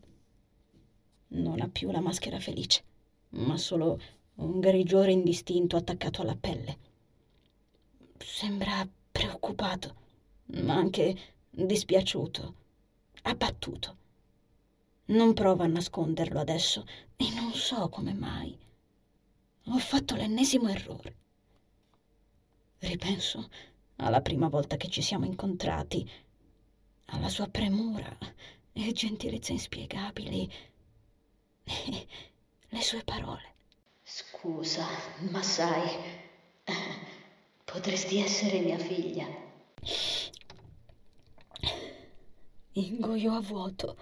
Non 1.28 1.60
ha 1.60 1.68
più 1.68 1.90
la 1.90 2.00
maschera 2.00 2.38
felice, 2.38 2.84
ma 3.30 3.56
solo 3.56 3.98
un 4.36 4.60
grigiore 4.60 5.12
indistinto 5.12 5.76
attaccato 5.76 6.20
alla 6.20 6.36
pelle. 6.36 6.78
Sembra 8.18 8.86
preoccupato, 9.10 9.94
ma 10.46 10.74
anche 10.74 11.16
dispiaciuto, 11.48 12.54
abbattuto. 13.22 13.96
Non 15.06 15.34
prova 15.34 15.64
a 15.64 15.68
nasconderlo 15.68 16.40
adesso 16.40 16.84
e 17.16 17.30
non 17.32 17.52
so 17.52 17.88
come 17.88 18.12
mai. 18.12 18.58
Ho 19.66 19.78
fatto 19.78 20.16
l'ennesimo 20.16 20.68
errore. 20.68 21.16
Ripenso 22.78 23.48
alla 23.96 24.20
prima 24.20 24.48
volta 24.48 24.76
che 24.76 24.88
ci 24.88 25.02
siamo 25.02 25.24
incontrati, 25.24 26.08
alla 27.06 27.28
sua 27.28 27.48
premura 27.48 28.16
e 28.72 28.92
gentilezza 28.92 29.52
inspiegabili 29.52 30.50
e 31.64 32.06
le 32.68 32.80
sue 32.82 33.02
parole. 33.04 33.54
Scusa, 34.02 34.86
ma 35.30 35.42
sai, 35.42 35.88
potresti 37.64 38.18
essere 38.18 38.60
mia 38.60 38.78
figlia. 38.78 39.26
Ingoio 42.72 43.32
a 43.32 43.40
vuoto, 43.40 43.96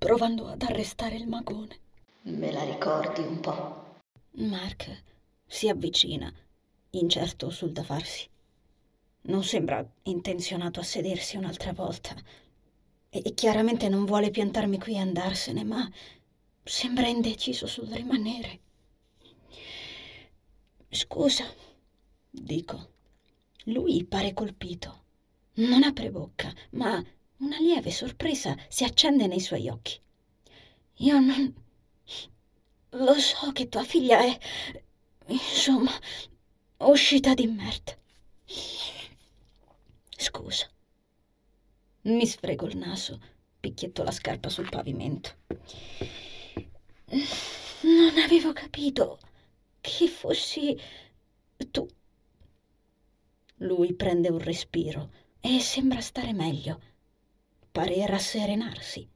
provando 0.00 0.46
ad 0.46 0.62
arrestare 0.62 1.16
il 1.16 1.28
magone. 1.28 1.78
Me 2.22 2.50
la 2.50 2.64
ricordi 2.64 3.20
un 3.20 3.38
po'? 3.38 3.98
Mark 4.36 5.02
si 5.46 5.68
avvicina, 5.68 6.32
incerto 6.92 7.50
sul 7.50 7.72
da 7.72 7.82
farsi. 7.82 8.26
Non 9.24 9.44
sembra 9.44 9.86
intenzionato 10.04 10.80
a 10.80 10.84
sedersi 10.84 11.36
un'altra 11.36 11.74
volta. 11.74 12.16
E 13.10 13.34
chiaramente 13.34 13.90
non 13.90 14.06
vuole 14.06 14.30
piantarmi 14.30 14.78
qui 14.78 14.94
e 14.94 15.00
andarsene, 15.00 15.64
ma 15.64 15.86
sembra 16.62 17.06
indeciso 17.06 17.66
sul 17.66 17.88
rimanere. 17.88 18.60
Scusa, 20.88 21.44
dico. 22.30 22.88
Lui 23.64 24.02
pare 24.06 24.32
colpito. 24.32 25.02
Non 25.56 25.82
apre 25.82 26.10
bocca, 26.10 26.50
ma 26.70 27.04
una 27.40 27.58
lieve 27.58 27.90
sorpresa 27.90 28.56
si 28.68 28.84
accende 28.84 29.26
nei 29.26 29.40
suoi 29.40 29.68
occhi. 29.68 29.98
Io 30.96 31.18
non... 31.18 31.54
Lo 32.90 33.14
so 33.14 33.52
che 33.52 33.68
tua 33.68 33.84
figlia 33.84 34.20
è... 34.20 34.38
Insomma, 35.26 35.92
uscita 36.78 37.34
di 37.34 37.46
merda. 37.46 37.96
Scusa. 40.16 40.68
Mi 42.02 42.26
sfrego 42.26 42.66
il 42.66 42.76
naso, 42.76 43.20
picchietto 43.60 44.02
la 44.02 44.10
scarpa 44.10 44.48
sul 44.48 44.68
pavimento. 44.68 45.36
Non 47.82 48.18
avevo 48.22 48.52
capito 48.52 49.18
che 49.80 50.08
fossi 50.08 50.78
tu. 51.70 51.86
Lui 53.58 53.94
prende 53.94 54.30
un 54.30 54.38
respiro 54.38 55.10
e 55.40 55.60
sembra 55.60 56.00
stare 56.00 56.32
meglio. 56.32 56.80
Pare 57.72 58.06
rasserenarsi. 58.06 59.08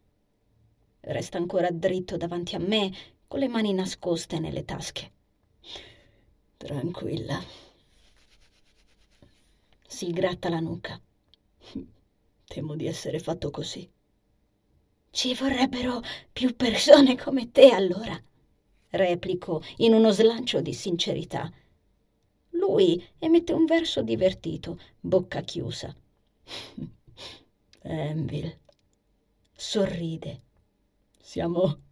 Resta 1.00 1.38
ancora 1.38 1.70
dritto 1.70 2.16
davanti 2.16 2.54
a 2.54 2.58
me, 2.58 2.92
con 3.26 3.40
le 3.40 3.48
mani 3.48 3.72
nascoste 3.72 4.38
nelle 4.38 4.64
tasche. 4.64 5.12
Tranquilla 6.56 7.42
si 9.94 10.10
gratta 10.10 10.48
la 10.48 10.58
nuca. 10.58 11.00
Temo 12.44 12.74
di 12.74 12.86
essere 12.86 13.20
fatto 13.20 13.50
così. 13.50 13.88
Ci 15.10 15.34
vorrebbero 15.34 16.00
più 16.32 16.56
persone 16.56 17.16
come 17.16 17.52
te 17.52 17.70
allora, 17.70 18.20
replico 18.90 19.62
in 19.76 19.94
uno 19.94 20.10
slancio 20.10 20.60
di 20.60 20.72
sincerità. 20.72 21.48
Lui 22.50 23.04
emette 23.18 23.52
un 23.52 23.64
verso 23.66 24.02
divertito, 24.02 24.80
bocca 24.98 25.42
chiusa. 25.42 25.94
Envil 27.86 28.62
sorride. 29.54 30.40
Siamo 31.20 31.82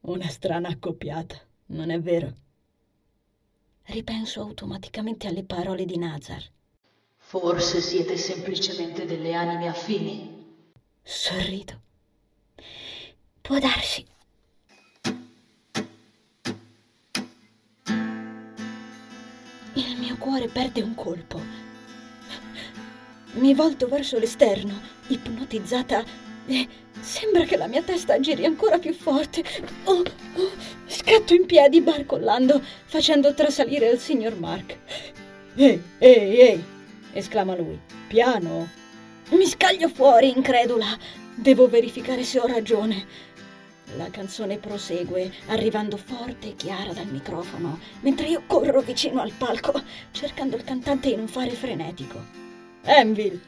una 0.00 0.28
strana 0.28 0.68
accoppiata, 0.68 1.38
non 1.66 1.90
è 1.90 2.00
vero? 2.00 2.32
Ripenso 3.84 4.40
automaticamente 4.40 5.26
alle 5.26 5.44
parole 5.44 5.84
di 5.84 5.98
Nazar. 5.98 6.42
Forse 7.16 7.80
siete 7.80 8.16
semplicemente 8.16 9.04
delle 9.04 9.34
anime 9.34 9.68
affini. 9.68 10.42
Sorrido. 11.02 11.80
Può 13.40 13.58
darsi. 13.58 14.06
Il 19.74 19.98
mio 19.98 20.16
cuore 20.16 20.48
perde 20.48 20.80
un 20.80 20.94
colpo. 20.94 21.63
Mi 23.34 23.52
volto 23.52 23.88
verso 23.88 24.18
l'esterno, 24.18 24.80
ipnotizzata, 25.08 26.04
e 26.46 26.68
sembra 27.00 27.44
che 27.44 27.56
la 27.56 27.66
mia 27.66 27.82
testa 27.82 28.20
giri 28.20 28.44
ancora 28.44 28.78
più 28.78 28.94
forte. 28.94 29.42
Oh, 29.84 30.02
oh, 30.36 30.50
scatto 30.86 31.34
in 31.34 31.44
piedi, 31.44 31.80
barcollando, 31.80 32.62
facendo 32.84 33.34
trasalire 33.34 33.90
il 33.90 33.98
signor 33.98 34.38
Mark. 34.38 34.78
Ehi, 35.56 35.82
ehi, 35.98 36.38
ehi! 36.38 36.64
esclama 37.12 37.56
lui. 37.56 37.78
Piano! 38.06 38.68
Mi 39.30 39.46
scaglio 39.46 39.88
fuori, 39.88 40.28
incredula. 40.28 40.96
Devo 41.34 41.68
verificare 41.68 42.22
se 42.22 42.38
ho 42.38 42.46
ragione. 42.46 43.04
La 43.96 44.10
canzone 44.10 44.58
prosegue, 44.58 45.32
arrivando 45.46 45.96
forte 45.96 46.48
e 46.48 46.54
chiara 46.54 46.92
dal 46.92 47.06
microfono, 47.06 47.80
mentre 48.00 48.28
io 48.28 48.42
corro 48.46 48.80
vicino 48.80 49.20
al 49.20 49.32
palco, 49.32 49.82
cercando 50.12 50.54
il 50.54 50.62
cantante 50.62 51.08
in 51.08 51.20
un 51.20 51.28
fare 51.28 51.50
frenetico. 51.50 52.43
Envil! 52.84 53.40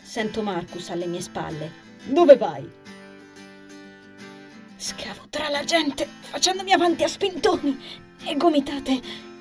Sento 0.00 0.42
Marcus 0.42 0.90
alle 0.90 1.06
mie 1.06 1.20
spalle. 1.20 1.70
Dove 2.04 2.36
vai? 2.36 2.68
Scavo 4.76 5.26
tra 5.28 5.48
la 5.48 5.64
gente, 5.64 6.06
facendomi 6.20 6.72
avanti 6.72 7.04
a 7.04 7.08
spintoni 7.08 7.78
e 8.24 8.36
gomitate, 8.36 9.00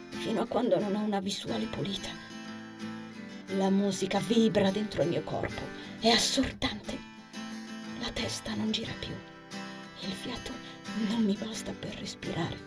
fino 0.10 0.41
a 0.41 0.45
quando 0.45 0.80
non 0.80 0.95
ho 0.95 1.02
una 1.02 1.19
visuale 1.19 1.65
pulita. 1.65 2.10
La 3.58 3.69
musica 3.69 4.19
vibra 4.19 4.69
dentro 4.71 5.02
il 5.02 5.10
mio 5.10 5.23
corpo, 5.23 5.62
è 5.99 6.10
assordante. 6.10 6.97
La 8.02 8.12
testa 8.12 8.54
non 8.54 8.71
gira 8.71 8.93
più 8.99 9.13
il 10.06 10.13
fiato 10.13 10.52
non 11.08 11.23
mi 11.23 11.38
basta 11.39 11.71
per 11.71 11.95
respirare. 11.95 12.58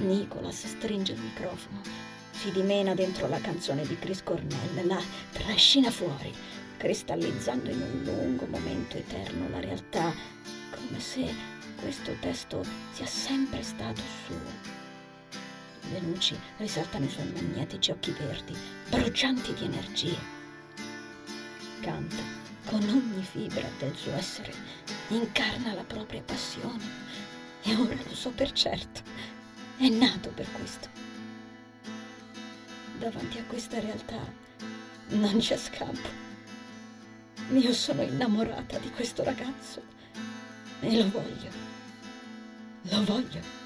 Nicholas 0.00 0.66
stringe 0.66 1.12
il 1.12 1.20
microfono, 1.20 1.80
si 2.36 2.52
dimena 2.52 2.94
dentro 2.94 3.28
la 3.28 3.40
canzone 3.40 3.86
di 3.86 3.98
Chris 3.98 4.22
Cornell, 4.22 4.86
la 4.86 5.00
trascina 5.32 5.90
fuori, 5.90 6.32
cristallizzando 6.76 7.70
in 7.70 7.80
un 7.80 8.02
lungo 8.04 8.46
momento 8.46 8.98
eterno 8.98 9.48
la 9.48 9.60
realtà, 9.60 10.12
come 10.70 11.00
se 11.00 11.32
questo 11.80 12.14
testo 12.20 12.62
sia 12.92 13.06
sempre 13.06 13.62
stato 13.62 14.02
suo. 14.26 14.74
Le 15.90 16.00
luci 16.00 16.38
risaltano 16.58 17.06
i 17.06 17.10
suoi 17.10 17.32
magnetici 17.32 17.90
occhi 17.90 18.10
verdi, 18.10 18.54
brucianti 18.90 19.54
di 19.54 19.64
energia. 19.64 20.18
Canta 21.80 22.22
con 22.66 22.82
ogni 22.82 23.22
fibra 23.22 23.68
del 23.78 23.94
suo 23.94 24.12
essere, 24.12 24.52
incarna 25.08 25.72
la 25.72 25.84
propria 25.84 26.22
passione 26.22 26.84
e 27.62 27.74
ora 27.76 27.94
lo 27.94 28.14
so 28.14 28.30
per 28.30 28.52
certo, 28.52 29.00
è 29.78 29.88
nato 29.88 30.30
per 30.30 30.50
questo. 30.52 31.05
Davanti 32.98 33.38
a 33.38 33.44
questa 33.44 33.78
realtà 33.78 34.18
non 35.08 35.38
c'è 35.38 35.56
scampo. 35.56 36.08
Io 37.52 37.72
sono 37.72 38.02
innamorata 38.02 38.78
di 38.78 38.90
questo 38.90 39.22
ragazzo 39.22 39.82
e 40.80 40.96
lo 40.96 41.10
voglio. 41.10 41.50
Lo 42.82 43.04
voglio. 43.04 43.65